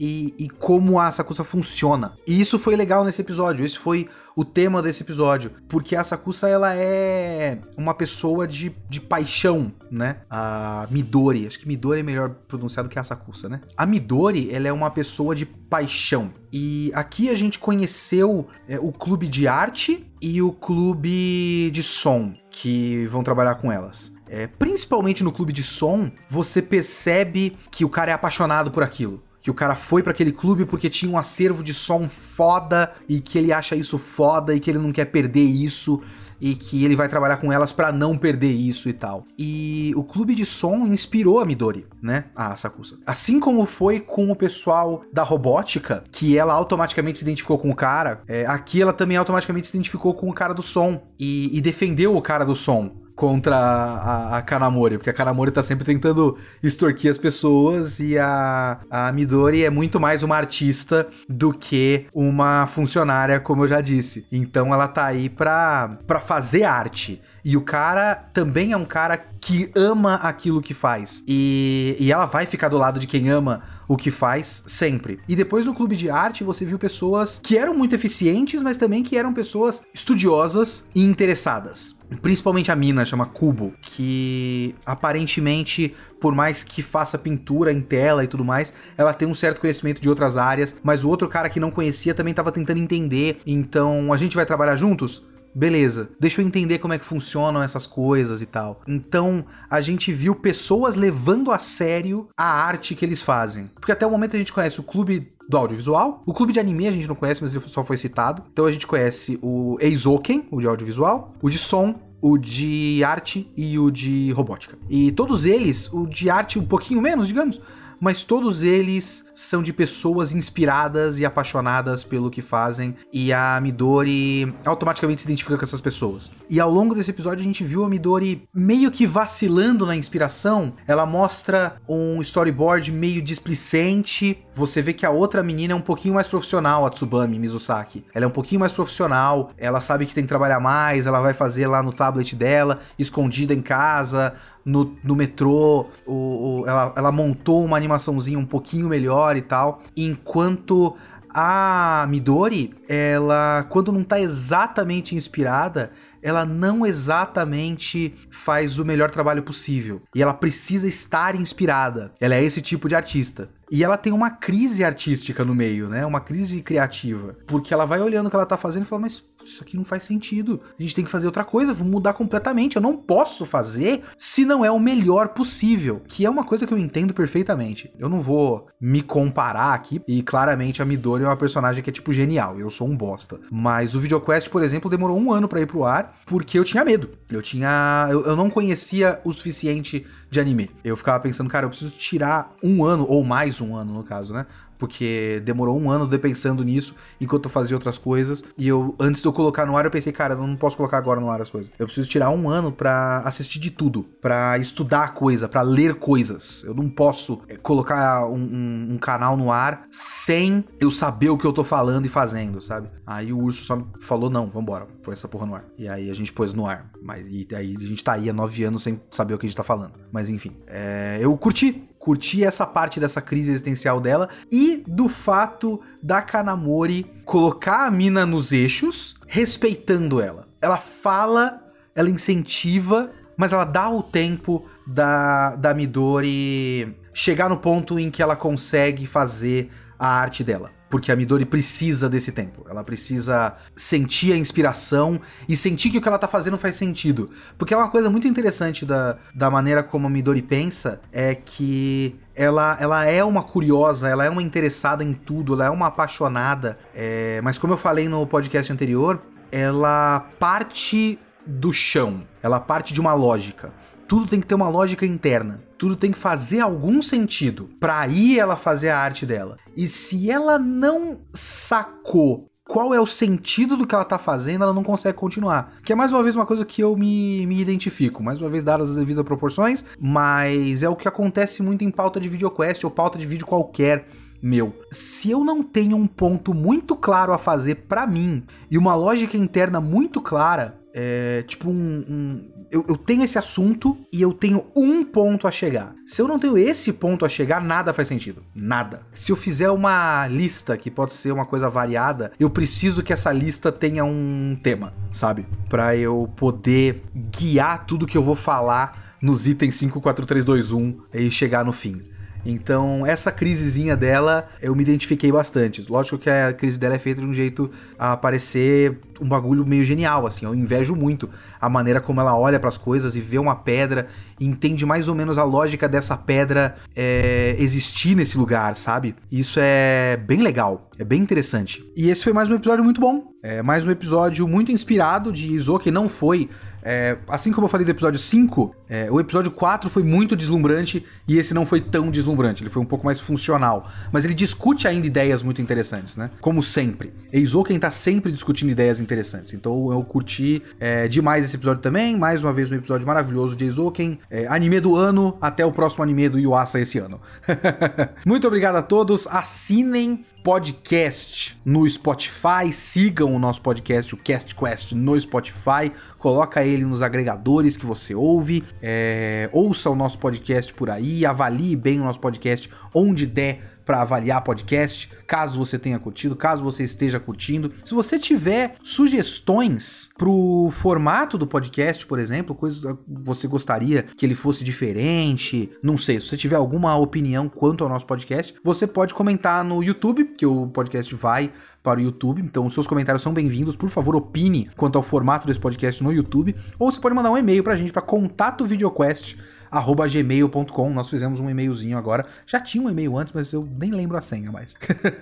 e, 0.00 0.32
e 0.38 0.48
como 0.48 0.98
a 0.98 1.12
Sakusa 1.12 1.44
funciona. 1.44 2.14
E 2.26 2.40
isso 2.40 2.58
foi 2.58 2.74
legal 2.74 3.04
nesse 3.04 3.20
episódio. 3.20 3.66
Esse 3.66 3.78
foi 3.78 4.08
o 4.36 4.44
tema 4.44 4.82
desse 4.82 5.02
episódio, 5.02 5.52
porque 5.68 5.94
a 5.94 6.02
Sakusa 6.02 6.48
ela 6.48 6.74
é 6.74 7.60
uma 7.76 7.94
pessoa 7.94 8.46
de, 8.46 8.74
de 8.88 9.00
paixão, 9.00 9.72
né? 9.90 10.18
A 10.28 10.86
Midori, 10.90 11.46
acho 11.46 11.58
que 11.58 11.68
Midori 11.68 12.00
é 12.00 12.02
melhor 12.02 12.30
pronunciado 12.48 12.88
que 12.88 12.98
a 12.98 13.04
Sakusa, 13.04 13.48
né? 13.48 13.60
A 13.76 13.86
Midori, 13.86 14.52
ela 14.52 14.68
é 14.68 14.72
uma 14.72 14.90
pessoa 14.90 15.34
de 15.34 15.46
paixão. 15.46 16.30
E 16.52 16.90
aqui 16.94 17.28
a 17.30 17.34
gente 17.34 17.58
conheceu 17.58 18.48
é, 18.68 18.78
o 18.78 18.92
clube 18.92 19.28
de 19.28 19.46
arte 19.46 20.06
e 20.20 20.42
o 20.42 20.52
clube 20.52 21.70
de 21.70 21.82
som 21.82 22.32
que 22.50 23.06
vão 23.06 23.22
trabalhar 23.22 23.56
com 23.56 23.70
elas. 23.70 24.12
É, 24.28 24.46
principalmente 24.46 25.22
no 25.22 25.30
clube 25.30 25.52
de 25.52 25.62
som, 25.62 26.10
você 26.28 26.60
percebe 26.60 27.56
que 27.70 27.84
o 27.84 27.88
cara 27.88 28.10
é 28.10 28.14
apaixonado 28.14 28.70
por 28.70 28.82
aquilo 28.82 29.22
que 29.44 29.50
o 29.50 29.54
cara 29.54 29.74
foi 29.74 30.02
para 30.02 30.10
aquele 30.10 30.32
clube 30.32 30.64
porque 30.64 30.88
tinha 30.88 31.12
um 31.12 31.18
acervo 31.18 31.62
de 31.62 31.74
som 31.74 32.08
foda 32.08 32.94
e 33.06 33.20
que 33.20 33.36
ele 33.36 33.52
acha 33.52 33.76
isso 33.76 33.98
foda 33.98 34.54
e 34.54 34.58
que 34.58 34.70
ele 34.70 34.78
não 34.78 34.90
quer 34.90 35.04
perder 35.04 35.42
isso 35.42 36.02
e 36.40 36.54
que 36.54 36.82
ele 36.82 36.96
vai 36.96 37.08
trabalhar 37.10 37.36
com 37.36 37.52
elas 37.52 37.70
para 37.70 37.92
não 37.92 38.16
perder 38.16 38.50
isso 38.50 38.88
e 38.88 38.94
tal. 38.94 39.26
E 39.38 39.92
o 39.96 40.02
clube 40.02 40.34
de 40.34 40.46
som 40.46 40.86
inspirou 40.86 41.40
a 41.40 41.44
Midori, 41.44 41.86
né? 42.00 42.24
A 42.34 42.56
Sakusa. 42.56 42.98
Assim 43.06 43.38
como 43.38 43.66
foi 43.66 44.00
com 44.00 44.30
o 44.30 44.36
pessoal 44.36 45.02
da 45.12 45.22
robótica, 45.22 46.02
que 46.10 46.38
ela 46.38 46.54
automaticamente 46.54 47.18
se 47.18 47.24
identificou 47.24 47.58
com 47.58 47.68
o 47.68 47.76
cara, 47.76 48.20
é, 48.26 48.46
aqui 48.46 48.80
ela 48.80 48.94
também 48.94 49.18
automaticamente 49.18 49.66
se 49.66 49.76
identificou 49.76 50.14
com 50.14 50.30
o 50.30 50.34
cara 50.34 50.54
do 50.54 50.62
som 50.62 51.02
e, 51.20 51.54
e 51.54 51.60
defendeu 51.60 52.16
o 52.16 52.22
cara 52.22 52.46
do 52.46 52.54
som 52.54 53.03
contra 53.14 53.56
a, 53.56 54.38
a, 54.38 54.42
Kanamori, 54.42 54.98
porque 54.98 55.10
a 55.10 55.14
Kanamori 55.14 55.50
tá 55.50 55.62
sempre 55.62 55.84
tentando 55.84 56.36
extorquir 56.62 57.10
as 57.10 57.18
pessoas 57.18 58.00
e 58.00 58.18
a, 58.18 58.80
a 58.90 59.12
Midori 59.12 59.64
é 59.64 59.70
muito 59.70 60.00
mais 60.00 60.22
uma 60.22 60.36
artista 60.36 61.06
do 61.28 61.52
que 61.52 62.06
uma 62.12 62.66
funcionária, 62.66 63.38
como 63.38 63.64
eu 63.64 63.68
já 63.68 63.80
disse. 63.80 64.26
Então 64.32 64.72
ela 64.74 64.88
tá 64.88 65.04
aí 65.06 65.28
pra, 65.28 65.98
pra 66.06 66.20
fazer 66.20 66.64
arte. 66.64 67.22
E 67.44 67.58
o 67.58 67.60
cara 67.60 68.14
também 68.14 68.72
é 68.72 68.76
um 68.76 68.86
cara 68.86 69.18
que 69.18 69.70
ama 69.76 70.14
aquilo 70.14 70.62
que 70.62 70.72
faz. 70.72 71.22
E, 71.28 71.94
e 72.00 72.10
ela 72.10 72.24
vai 72.24 72.46
ficar 72.46 72.70
do 72.70 72.78
lado 72.78 72.98
de 72.98 73.06
quem 73.06 73.28
ama 73.28 73.62
o 73.86 73.96
que 73.96 74.10
faz 74.10 74.64
sempre. 74.66 75.18
E 75.28 75.36
depois 75.36 75.66
no 75.66 75.74
clube 75.74 75.94
de 75.94 76.08
arte 76.08 76.42
você 76.42 76.64
viu 76.64 76.78
pessoas 76.78 77.38
que 77.42 77.58
eram 77.58 77.74
muito 77.74 77.94
eficientes, 77.94 78.62
mas 78.62 78.78
também 78.78 79.02
que 79.02 79.16
eram 79.16 79.34
pessoas 79.34 79.82
estudiosas 79.92 80.84
e 80.94 81.02
interessadas. 81.02 81.94
Principalmente 82.20 82.70
a 82.70 82.76
mina, 82.76 83.04
chama 83.04 83.26
Kubo, 83.26 83.74
que 83.80 84.74
aparentemente, 84.84 85.94
por 86.20 86.34
mais 86.34 86.62
que 86.64 86.82
faça 86.82 87.18
pintura 87.18 87.72
em 87.72 87.80
tela 87.80 88.24
e 88.24 88.26
tudo 88.26 88.44
mais, 88.44 88.72
ela 88.96 89.12
tem 89.12 89.28
um 89.28 89.34
certo 89.34 89.60
conhecimento 89.60 90.00
de 90.00 90.08
outras 90.08 90.36
áreas, 90.36 90.74
mas 90.82 91.04
o 91.04 91.08
outro 91.08 91.28
cara 91.28 91.48
que 91.48 91.60
não 91.60 91.70
conhecia 91.70 92.14
também 92.14 92.30
estava 92.32 92.52
tentando 92.52 92.80
entender. 92.80 93.40
Então, 93.46 94.12
a 94.12 94.16
gente 94.16 94.36
vai 94.36 94.46
trabalhar 94.46 94.76
juntos? 94.76 95.22
Beleza, 95.54 96.10
deixa 96.18 96.40
eu 96.40 96.46
entender 96.46 96.78
como 96.78 96.92
é 96.92 96.98
que 96.98 97.04
funcionam 97.04 97.62
essas 97.62 97.86
coisas 97.86 98.42
e 98.42 98.46
tal. 98.46 98.82
Então, 98.88 99.44
a 99.70 99.80
gente 99.80 100.12
viu 100.12 100.34
pessoas 100.34 100.96
levando 100.96 101.52
a 101.52 101.58
sério 101.58 102.28
a 102.36 102.44
arte 102.44 102.94
que 102.94 103.04
eles 103.04 103.22
fazem. 103.22 103.70
Porque 103.76 103.92
até 103.92 104.06
o 104.06 104.10
momento 104.10 104.34
a 104.34 104.38
gente 104.38 104.52
conhece 104.52 104.80
o 104.80 104.82
clube 104.82 105.32
do 105.48 105.56
audiovisual. 105.56 106.22
O 106.26 106.32
clube 106.32 106.52
de 106.52 106.58
anime 106.58 106.88
a 106.88 106.92
gente 106.92 107.06
não 107.06 107.14
conhece, 107.14 107.42
mas 107.42 107.54
ele 107.54 107.62
só 107.66 107.84
foi 107.84 107.96
citado. 107.96 108.42
Então 108.52 108.66
a 108.66 108.72
gente 108.72 108.86
conhece 108.86 109.38
o 109.42 109.76
Eizouken, 109.80 110.48
o 110.50 110.60
de 110.60 110.66
audiovisual, 110.66 111.34
o 111.40 111.48
de 111.48 111.58
som, 111.58 111.94
o 112.20 112.38
de 112.38 113.04
arte 113.04 113.52
e 113.56 113.78
o 113.78 113.90
de 113.90 114.32
robótica. 114.32 114.78
E 114.88 115.12
todos 115.12 115.44
eles, 115.44 115.92
o 115.92 116.06
de 116.06 116.30
arte 116.30 116.58
um 116.58 116.64
pouquinho 116.64 117.00
menos, 117.00 117.28
digamos, 117.28 117.60
mas 118.04 118.22
todos 118.22 118.62
eles 118.62 119.24
são 119.34 119.62
de 119.62 119.72
pessoas 119.72 120.32
inspiradas 120.32 121.18
e 121.18 121.24
apaixonadas 121.24 122.04
pelo 122.04 122.30
que 122.30 122.42
fazem, 122.42 122.94
e 123.10 123.32
a 123.32 123.58
Midori 123.62 124.54
automaticamente 124.62 125.22
se 125.22 125.26
identifica 125.26 125.56
com 125.56 125.64
essas 125.64 125.80
pessoas. 125.80 126.30
E 126.50 126.60
ao 126.60 126.70
longo 126.70 126.94
desse 126.94 127.10
episódio 127.10 127.40
a 127.40 127.46
gente 127.46 127.64
viu 127.64 127.82
a 127.82 127.88
Midori 127.88 128.46
meio 128.54 128.90
que 128.90 129.06
vacilando 129.06 129.86
na 129.86 129.96
inspiração. 129.96 130.74
Ela 130.86 131.06
mostra 131.06 131.76
um 131.88 132.20
storyboard 132.20 132.92
meio 132.92 133.22
displicente. 133.22 134.44
Você 134.54 134.82
vê 134.82 134.92
que 134.92 135.06
a 135.06 135.10
outra 135.10 135.42
menina 135.42 135.72
é 135.72 135.76
um 135.76 135.80
pouquinho 135.80 136.14
mais 136.14 136.28
profissional, 136.28 136.84
a 136.84 136.90
Tsubami 136.90 137.38
Mizusaki. 137.38 138.04
Ela 138.14 138.26
é 138.26 138.28
um 138.28 138.32
pouquinho 138.32 138.60
mais 138.60 138.70
profissional, 138.72 139.50
ela 139.56 139.80
sabe 139.80 140.04
que 140.04 140.14
tem 140.14 140.24
que 140.24 140.28
trabalhar 140.28 140.60
mais, 140.60 141.06
ela 141.06 141.22
vai 141.22 141.32
fazer 141.32 141.66
lá 141.66 141.82
no 141.82 141.92
tablet 141.92 142.36
dela, 142.36 142.80
escondida 142.98 143.54
em 143.54 143.62
casa, 143.62 144.34
no, 144.64 144.96
no 145.02 145.14
metrô, 145.14 145.86
o, 146.06 146.62
o, 146.62 146.64
ela, 146.66 146.92
ela 146.96 147.12
montou 147.12 147.64
uma 147.64 147.76
animaçãozinha 147.76 148.38
um 148.38 148.46
pouquinho 148.46 148.88
melhor 148.88 149.36
e 149.36 149.42
tal, 149.42 149.82
enquanto 149.96 150.96
a 151.34 152.06
Midori, 152.08 152.72
ela, 152.88 153.66
quando 153.68 153.90
não 153.90 154.04
tá 154.04 154.20
exatamente 154.20 155.16
inspirada, 155.16 155.90
ela 156.22 156.46
não 156.46 156.86
exatamente 156.86 158.14
faz 158.30 158.78
o 158.78 158.84
melhor 158.84 159.10
trabalho 159.10 159.42
possível. 159.42 160.00
E 160.14 160.22
ela 160.22 160.32
precisa 160.32 160.88
estar 160.88 161.34
inspirada. 161.34 162.14
Ela 162.18 162.36
é 162.36 162.42
esse 162.42 162.62
tipo 162.62 162.88
de 162.88 162.94
artista. 162.94 163.50
E 163.70 163.84
ela 163.84 163.98
tem 163.98 164.10
uma 164.12 164.30
crise 164.30 164.84
artística 164.84 165.44
no 165.44 165.54
meio, 165.54 165.88
né? 165.88 166.06
Uma 166.06 166.20
crise 166.20 166.62
criativa. 166.62 167.36
Porque 167.46 167.74
ela 167.74 167.84
vai 167.84 168.00
olhando 168.00 168.28
o 168.28 168.30
que 168.30 168.36
ela 168.36 168.46
tá 168.46 168.56
fazendo 168.56 168.84
e 168.84 168.86
fala, 168.86 169.02
mas 169.02 169.22
isso 169.44 169.62
aqui 169.62 169.76
não 169.76 169.84
faz 169.84 170.04
sentido. 170.04 170.60
A 170.78 170.82
gente 170.82 170.94
tem 170.94 171.04
que 171.04 171.10
fazer 171.10 171.26
outra 171.26 171.44
coisa, 171.44 171.72
vou 171.72 171.86
mudar 171.86 172.12
completamente. 172.14 172.76
Eu 172.76 172.82
não 172.82 172.96
posso 172.96 173.44
fazer 173.44 174.02
se 174.16 174.44
não 174.44 174.64
é 174.64 174.70
o 174.70 174.80
melhor 174.80 175.28
possível. 175.28 176.02
Que 176.06 176.24
é 176.24 176.30
uma 176.30 176.44
coisa 176.44 176.66
que 176.66 176.72
eu 176.72 176.78
entendo 176.78 177.14
perfeitamente. 177.14 177.90
Eu 177.98 178.08
não 178.08 178.20
vou 178.20 178.66
me 178.80 179.02
comparar 179.02 179.74
aqui. 179.74 180.00
E 180.06 180.22
claramente 180.22 180.82
a 180.82 180.84
Midori 180.84 181.24
é 181.24 181.26
uma 181.26 181.36
personagem 181.36 181.82
que 181.82 181.90
é 181.90 181.92
tipo 181.92 182.12
genial. 182.12 182.58
Eu 182.58 182.70
sou 182.70 182.88
um 182.88 182.96
bosta. 182.96 183.40
Mas 183.50 183.94
o 183.94 184.00
VideoQuest, 184.00 184.50
por 184.50 184.62
exemplo, 184.62 184.90
demorou 184.90 185.18
um 185.18 185.32
ano 185.32 185.48
para 185.48 185.60
ir 185.60 185.66
pro 185.66 185.84
ar 185.84 186.18
porque 186.26 186.58
eu 186.58 186.64
tinha 186.64 186.84
medo. 186.84 187.10
Eu 187.30 187.42
tinha. 187.42 188.08
Eu, 188.10 188.24
eu 188.24 188.36
não 188.36 188.50
conhecia 188.50 189.20
o 189.24 189.32
suficiente 189.32 190.06
de 190.30 190.40
anime. 190.40 190.70
Eu 190.82 190.96
ficava 190.96 191.20
pensando, 191.20 191.50
cara, 191.50 191.66
eu 191.66 191.70
preciso 191.70 191.96
tirar 191.96 192.50
um 192.62 192.84
ano, 192.84 193.06
ou 193.08 193.22
mais 193.24 193.60
um 193.60 193.76
ano 193.76 193.92
no 193.92 194.02
caso, 194.02 194.32
né? 194.32 194.46
Porque 194.84 195.40
demorou 195.42 195.80
um 195.80 195.90
ano 195.90 196.06
de 196.06 196.18
pensando 196.18 196.62
nisso 196.62 196.94
enquanto 197.18 197.46
eu 197.46 197.50
fazia 197.50 197.74
outras 197.74 197.96
coisas. 197.96 198.44
E 198.56 198.68
eu, 198.68 198.94
antes 199.00 199.22
de 199.22 199.26
eu 199.26 199.32
colocar 199.32 199.64
no 199.64 199.78
ar, 199.78 199.86
eu 199.86 199.90
pensei, 199.90 200.12
cara, 200.12 200.34
eu 200.34 200.46
não 200.46 200.56
posso 200.56 200.76
colocar 200.76 200.98
agora 200.98 201.18
no 201.18 201.30
ar 201.30 201.40
as 201.40 201.48
coisas. 201.48 201.72
Eu 201.78 201.86
preciso 201.86 202.06
tirar 202.06 202.28
um 202.28 202.50
ano 202.50 202.70
para 202.70 203.20
assistir 203.20 203.58
de 203.58 203.70
tudo, 203.70 204.04
para 204.20 204.58
estudar 204.58 205.14
coisa, 205.14 205.48
para 205.48 205.62
ler 205.62 205.94
coisas. 205.94 206.62
Eu 206.64 206.74
não 206.74 206.90
posso 206.90 207.40
eh, 207.48 207.56
colocar 207.56 208.26
um, 208.26 208.36
um, 208.36 208.88
um, 208.90 208.98
canal 208.98 209.38
no 209.38 209.50
ar 209.50 209.86
sem 209.90 210.62
eu 210.78 210.90
saber 210.90 211.30
o 211.30 211.38
que 211.38 211.46
eu 211.46 211.52
tô 211.52 211.64
falando 211.64 212.04
e 212.04 212.10
fazendo, 212.10 212.60
sabe? 212.60 212.90
Aí 213.06 213.32
o 213.32 213.38
urso 213.38 213.64
só 213.64 213.82
falou: 214.00 214.28
não, 214.28 214.50
vambora, 214.50 214.86
põe 215.02 215.14
essa 215.14 215.26
porra 215.26 215.46
no 215.46 215.54
ar. 215.54 215.64
E 215.78 215.88
aí 215.88 216.10
a 216.10 216.14
gente 216.14 216.30
pôs 216.30 216.52
no 216.52 216.66
ar. 216.66 216.90
Mas 217.02 217.26
e 217.26 217.48
aí 217.54 217.74
a 217.74 217.86
gente 217.86 218.04
tá 218.04 218.12
aí 218.12 218.28
há 218.28 218.34
nove 218.34 218.64
anos 218.64 218.82
sem 218.82 219.00
saber 219.10 219.32
o 219.32 219.38
que 219.38 219.46
a 219.46 219.48
gente 219.48 219.56
tá 219.56 219.64
falando. 219.64 219.92
Mas 220.12 220.28
enfim, 220.28 220.52
é, 220.66 221.18
eu 221.22 221.34
curti 221.38 221.88
curti 222.04 222.44
essa 222.44 222.66
parte 222.66 223.00
dessa 223.00 223.22
crise 223.22 223.50
existencial 223.50 223.98
dela 223.98 224.28
e 224.52 224.84
do 224.86 225.08
fato 225.08 225.80
da 226.02 226.20
Kanamori 226.20 227.10
colocar 227.24 227.86
a 227.86 227.90
mina 227.90 228.26
nos 228.26 228.52
eixos, 228.52 229.16
respeitando 229.26 230.20
ela. 230.20 230.46
Ela 230.60 230.76
fala, 230.76 231.62
ela 231.94 232.10
incentiva, 232.10 233.10
mas 233.38 233.54
ela 233.54 233.64
dá 233.64 233.88
o 233.88 234.02
tempo 234.02 234.66
da, 234.86 235.56
da 235.56 235.72
Midori 235.72 236.94
chegar 237.14 237.48
no 237.48 237.56
ponto 237.56 237.98
em 237.98 238.10
que 238.10 238.22
ela 238.22 238.36
consegue 238.36 239.06
fazer 239.06 239.70
a 239.98 240.06
arte 240.06 240.44
dela 240.44 240.70
porque 240.94 241.10
a 241.10 241.16
Midori 241.16 241.44
precisa 241.44 242.08
desse 242.08 242.30
tempo. 242.30 242.64
Ela 242.70 242.84
precisa 242.84 243.56
sentir 243.74 244.32
a 244.32 244.36
inspiração 244.36 245.20
e 245.48 245.56
sentir 245.56 245.90
que 245.90 245.98
o 245.98 246.00
que 246.00 246.06
ela 246.06 246.20
tá 246.20 246.28
fazendo 246.28 246.56
faz 246.56 246.76
sentido. 246.76 247.30
Porque 247.58 247.74
é 247.74 247.76
uma 247.76 247.88
coisa 247.88 248.08
muito 248.08 248.28
interessante 248.28 248.86
da, 248.86 249.18
da 249.34 249.50
maneira 249.50 249.82
como 249.82 250.06
a 250.06 250.10
Midori 250.10 250.40
pensa, 250.40 251.00
é 251.10 251.34
que 251.34 252.14
ela, 252.32 252.76
ela 252.78 253.04
é 253.04 253.24
uma 253.24 253.42
curiosa, 253.42 254.08
ela 254.08 254.24
é 254.24 254.30
uma 254.30 254.40
interessada 254.40 255.02
em 255.02 255.12
tudo, 255.12 255.54
ela 255.54 255.66
é 255.66 255.70
uma 255.70 255.88
apaixonada. 255.88 256.78
É, 256.94 257.40
mas 257.42 257.58
como 257.58 257.72
eu 257.72 257.76
falei 257.76 258.08
no 258.08 258.24
podcast 258.24 258.72
anterior, 258.72 259.20
ela 259.50 260.28
parte 260.38 261.18
do 261.44 261.72
chão, 261.72 262.22
ela 262.40 262.60
parte 262.60 262.94
de 262.94 263.00
uma 263.00 263.14
lógica 263.14 263.72
tudo 264.06 264.26
tem 264.26 264.40
que 264.40 264.46
ter 264.46 264.54
uma 264.54 264.68
lógica 264.68 265.04
interna. 265.06 265.58
Tudo 265.78 265.96
tem 265.96 266.12
que 266.12 266.18
fazer 266.18 266.60
algum 266.60 267.02
sentido 267.02 267.68
para 267.80 268.00
aí 268.00 268.38
ela 268.38 268.56
fazer 268.56 268.90
a 268.90 268.98
arte 268.98 269.26
dela. 269.26 269.58
E 269.76 269.86
se 269.88 270.30
ela 270.30 270.58
não 270.58 271.18
sacou 271.32 272.50
qual 272.66 272.94
é 272.94 273.00
o 273.00 273.06
sentido 273.06 273.76
do 273.76 273.86
que 273.86 273.94
ela 273.94 274.04
tá 274.04 274.18
fazendo, 274.18 274.64
ela 274.64 274.72
não 274.72 274.82
consegue 274.82 275.18
continuar. 275.18 275.74
Que 275.84 275.92
é 275.92 275.96
mais 275.96 276.12
uma 276.12 276.22
vez 276.22 276.34
uma 276.34 276.46
coisa 276.46 276.64
que 276.64 276.82
eu 276.82 276.96
me, 276.96 277.46
me 277.46 277.60
identifico, 277.60 278.22
mais 278.22 278.40
uma 278.40 278.48
vez 278.48 278.64
dadas 278.64 278.90
as 278.90 278.96
devidas 278.96 279.24
proporções, 279.24 279.84
mas 280.00 280.82
é 280.82 280.88
o 280.88 280.96
que 280.96 281.06
acontece 281.06 281.62
muito 281.62 281.84
em 281.84 281.90
pauta 281.90 282.18
de 282.18 282.28
videoquest 282.28 282.82
ou 282.84 282.90
pauta 282.90 283.18
de 283.18 283.26
vídeo 283.26 283.46
qualquer 283.46 284.08
meu. 284.42 284.74
Se 284.90 285.30
eu 285.30 285.44
não 285.44 285.62
tenho 285.62 285.96
um 285.96 286.06
ponto 286.06 286.54
muito 286.54 286.96
claro 286.96 287.32
a 287.32 287.38
fazer 287.38 287.86
para 287.86 288.06
mim 288.06 288.44
e 288.70 288.78
uma 288.78 288.94
lógica 288.94 289.36
interna 289.36 289.80
muito 289.80 290.20
clara, 290.20 290.78
é 290.96 291.42
tipo 291.42 291.68
um, 291.70 292.04
um 292.08 292.50
eu, 292.70 292.84
eu, 292.88 292.96
tenho 292.96 293.24
esse 293.24 293.36
assunto 293.36 293.98
e 294.12 294.22
eu 294.22 294.32
tenho 294.32 294.64
um 294.76 295.04
ponto 295.04 295.48
a 295.48 295.50
chegar. 295.50 295.92
Se 296.06 296.22
eu 296.22 296.28
não 296.28 296.38
tenho 296.38 296.56
esse 296.56 296.92
ponto 296.92 297.26
a 297.26 297.28
chegar, 297.28 297.60
nada 297.60 297.92
faz 297.92 298.06
sentido. 298.06 298.42
Nada. 298.54 299.02
Se 299.12 299.32
eu 299.32 299.36
fizer 299.36 299.70
uma 299.70 300.28
lista 300.28 300.76
que 300.76 300.90
pode 300.90 301.12
ser 301.12 301.32
uma 301.32 301.44
coisa 301.44 301.68
variada, 301.68 302.32
eu 302.38 302.48
preciso 302.48 303.02
que 303.02 303.12
essa 303.12 303.32
lista 303.32 303.72
tenha 303.72 304.04
um 304.04 304.56
tema, 304.62 304.94
sabe? 305.12 305.46
Para 305.68 305.96
eu 305.96 306.30
poder 306.36 307.02
guiar 307.36 307.86
tudo 307.86 308.06
que 308.06 308.16
eu 308.16 308.22
vou 308.22 308.36
falar 308.36 309.16
nos 309.20 309.46
itens 309.48 309.74
5, 309.74 310.00
4, 310.00 310.26
3, 310.26 310.44
2, 310.44 310.72
1 310.72 311.00
e 311.14 311.30
chegar 311.30 311.64
no 311.64 311.72
fim. 311.72 312.02
Então, 312.44 313.06
essa 313.06 313.32
crisezinha 313.32 313.96
dela, 313.96 314.48
eu 314.60 314.74
me 314.74 314.82
identifiquei 314.82 315.32
bastante. 315.32 315.84
Lógico 315.88 316.18
que 316.18 316.28
a 316.28 316.52
crise 316.52 316.78
dela 316.78 316.94
é 316.94 316.98
feita 316.98 317.20
de 317.20 317.26
um 317.26 317.32
jeito 317.32 317.70
a 317.98 318.16
parecer 318.16 318.98
um 319.20 319.28
bagulho 319.28 319.64
meio 319.66 319.84
genial, 319.84 320.26
assim. 320.26 320.44
Eu 320.44 320.54
invejo 320.54 320.94
muito 320.94 321.28
a 321.60 321.68
maneira 321.68 322.00
como 322.00 322.20
ela 322.20 322.36
olha 322.36 322.60
para 322.60 322.68
as 322.68 322.78
coisas 322.78 323.16
e 323.16 323.20
vê 323.20 323.38
uma 323.38 323.56
pedra 323.56 324.08
e 324.38 324.46
entende 324.46 324.84
mais 324.84 325.08
ou 325.08 325.14
menos 325.14 325.38
a 325.38 325.44
lógica 325.44 325.88
dessa 325.88 326.16
pedra 326.16 326.76
é, 326.94 327.56
existir 327.58 328.14
nesse 328.14 328.36
lugar, 328.36 328.76
sabe? 328.76 329.14
Isso 329.30 329.58
é 329.60 330.16
bem 330.16 330.42
legal, 330.42 330.90
é 330.98 331.04
bem 331.04 331.20
interessante. 331.20 331.84
E 331.96 332.10
esse 332.10 332.24
foi 332.24 332.32
mais 332.32 332.50
um 332.50 332.54
episódio 332.54 332.84
muito 332.84 333.00
bom. 333.00 333.33
É 333.46 333.60
mais 333.60 333.84
um 333.84 333.90
episódio 333.90 334.48
muito 334.48 334.72
inspirado 334.72 335.30
de 335.30 335.52
Izo, 335.52 335.78
que 335.78 335.90
não 335.90 336.08
foi 336.08 336.48
é, 336.84 337.16
assim 337.28 337.50
como 337.50 337.64
eu 337.64 337.70
falei 337.70 337.86
do 337.86 337.90
episódio 337.90 338.20
5, 338.20 338.76
é, 338.90 339.10
o 339.10 339.18
episódio 339.18 339.50
4 339.50 339.88
foi 339.88 340.02
muito 340.02 340.36
deslumbrante 340.36 341.04
e 341.26 341.38
esse 341.38 341.54
não 341.54 341.64
foi 341.64 341.80
tão 341.80 342.10
deslumbrante, 342.10 342.62
ele 342.62 342.68
foi 342.68 342.82
um 342.82 342.86
pouco 342.86 343.06
mais 343.06 343.18
funcional. 343.18 343.90
Mas 344.12 344.24
ele 344.24 344.34
discute 344.34 344.86
ainda 344.86 345.06
ideias 345.06 345.42
muito 345.42 345.62
interessantes, 345.62 346.16
né? 346.16 346.30
Como 346.42 346.62
sempre. 346.62 347.14
Eizouken 347.32 347.78
tá 347.78 347.90
sempre 347.90 348.30
discutindo 348.30 348.70
ideias 348.70 349.00
interessantes. 349.00 349.54
Então 349.54 349.90
eu 349.90 350.02
curti 350.04 350.62
é, 350.78 351.08
demais 351.08 351.44
esse 351.46 351.56
episódio 351.56 351.82
também. 351.82 352.16
Mais 352.16 352.42
uma 352.42 352.52
vez 352.52 352.70
um 352.70 352.74
episódio 352.74 353.06
maravilhoso 353.06 353.56
de 353.56 353.64
Eizouken. 353.64 354.18
É, 354.30 354.46
anime 354.46 354.78
do 354.78 354.94
ano, 354.94 355.38
até 355.40 355.64
o 355.64 355.72
próximo 355.72 356.04
anime 356.04 356.28
do 356.28 356.38
Yuasa 356.38 356.78
esse 356.78 356.98
ano. 356.98 357.18
muito 358.26 358.46
obrigado 358.46 358.76
a 358.76 358.82
todos. 358.82 359.26
Assinem 359.26 360.22
podcast 360.44 361.58
no 361.64 361.88
Spotify, 361.88 362.70
sigam 362.70 363.34
o 363.34 363.38
nosso 363.38 363.62
podcast, 363.62 364.14
o 364.14 364.18
Cast 364.18 364.54
Quest, 364.54 364.92
no 364.92 365.18
Spotify, 365.18 365.90
coloca 366.18 366.62
ele 366.62 366.84
nos 366.84 367.00
agregadores 367.00 367.78
que 367.78 367.86
você 367.86 368.14
ouve, 368.14 368.62
é, 368.82 369.48
ouça 369.54 369.88
o 369.88 369.96
nosso 369.96 370.18
podcast 370.18 370.74
por 370.74 370.90
aí, 370.90 371.24
avalie 371.24 371.74
bem 371.74 371.98
o 371.98 372.04
nosso 372.04 372.20
podcast 372.20 372.68
onde 372.92 373.24
der 373.24 373.73
para 373.84 374.02
avaliar 374.02 374.42
podcast, 374.42 375.10
caso 375.26 375.58
você 375.58 375.78
tenha 375.78 375.98
curtido, 375.98 376.36
caso 376.36 376.62
você 376.62 376.84
esteja 376.84 377.20
curtindo. 377.20 377.72
Se 377.84 377.94
você 377.94 378.18
tiver 378.18 378.76
sugestões 378.82 380.10
pro 380.16 380.70
formato 380.72 381.36
do 381.36 381.46
podcast, 381.46 382.06
por 382.06 382.18
exemplo, 382.18 382.54
coisas 382.54 382.82
que 382.82 382.98
você 383.06 383.46
gostaria 383.46 384.02
que 384.02 384.24
ele 384.24 384.34
fosse 384.34 384.64
diferente, 384.64 385.70
não 385.82 385.96
sei, 385.96 386.20
se 386.20 386.28
você 386.28 386.36
tiver 386.36 386.56
alguma 386.56 386.96
opinião 386.96 387.48
quanto 387.48 387.84
ao 387.84 387.90
nosso 387.90 388.06
podcast, 388.06 388.54
você 388.62 388.86
pode 388.86 389.14
comentar 389.14 389.64
no 389.64 389.82
YouTube, 389.82 390.24
que 390.24 390.46
o 390.46 390.66
podcast 390.68 391.14
vai 391.14 391.52
para 391.84 392.00
o 392.00 392.02
YouTube. 392.02 392.40
Então, 392.40 392.64
os 392.64 392.72
seus 392.72 392.86
comentários 392.86 393.22
são 393.22 393.34
bem-vindos. 393.34 393.76
Por 393.76 393.90
favor, 393.90 394.16
opine 394.16 394.70
quanto 394.74 394.96
ao 394.96 395.02
formato 395.02 395.46
desse 395.46 395.60
podcast 395.60 396.02
no 396.02 396.10
YouTube. 396.10 396.56
Ou 396.78 396.90
você 396.90 396.98
pode 396.98 397.14
mandar 397.14 397.30
um 397.30 397.36
e-mail 397.36 397.62
para 397.62 397.74
a 397.74 397.76
gente 397.76 397.92
para 397.92 398.00
contato 398.00 398.64
videoquest 398.64 399.36
gmail.com. 399.80 400.90
Nós 400.92 401.08
fizemos 401.08 401.40
um 401.40 401.48
e-mailzinho 401.48 401.96
agora. 401.96 402.26
Já 402.46 402.60
tinha 402.60 402.84
um 402.84 402.90
e-mail 402.90 403.16
antes, 403.18 403.32
mas 403.32 403.52
eu 403.52 403.68
nem 403.78 403.90
lembro 403.90 404.16
a 404.16 404.20
senha 404.20 404.50
mais. 404.50 404.74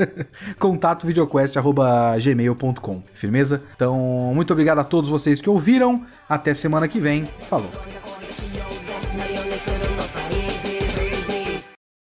Contato 0.59 1.07
videoquest@gmail.com. 1.07 3.03
Firmeza? 3.12 3.62
Então, 3.75 4.33
muito 4.35 4.53
obrigado 4.53 4.79
a 4.79 4.85
todos 4.85 5.09
vocês 5.09 5.41
que 5.41 5.49
ouviram. 5.51 6.05
Até 6.29 6.55
semana 6.55 6.88
que 6.88 7.01
vem. 7.01 7.29
Falou. 7.43 7.71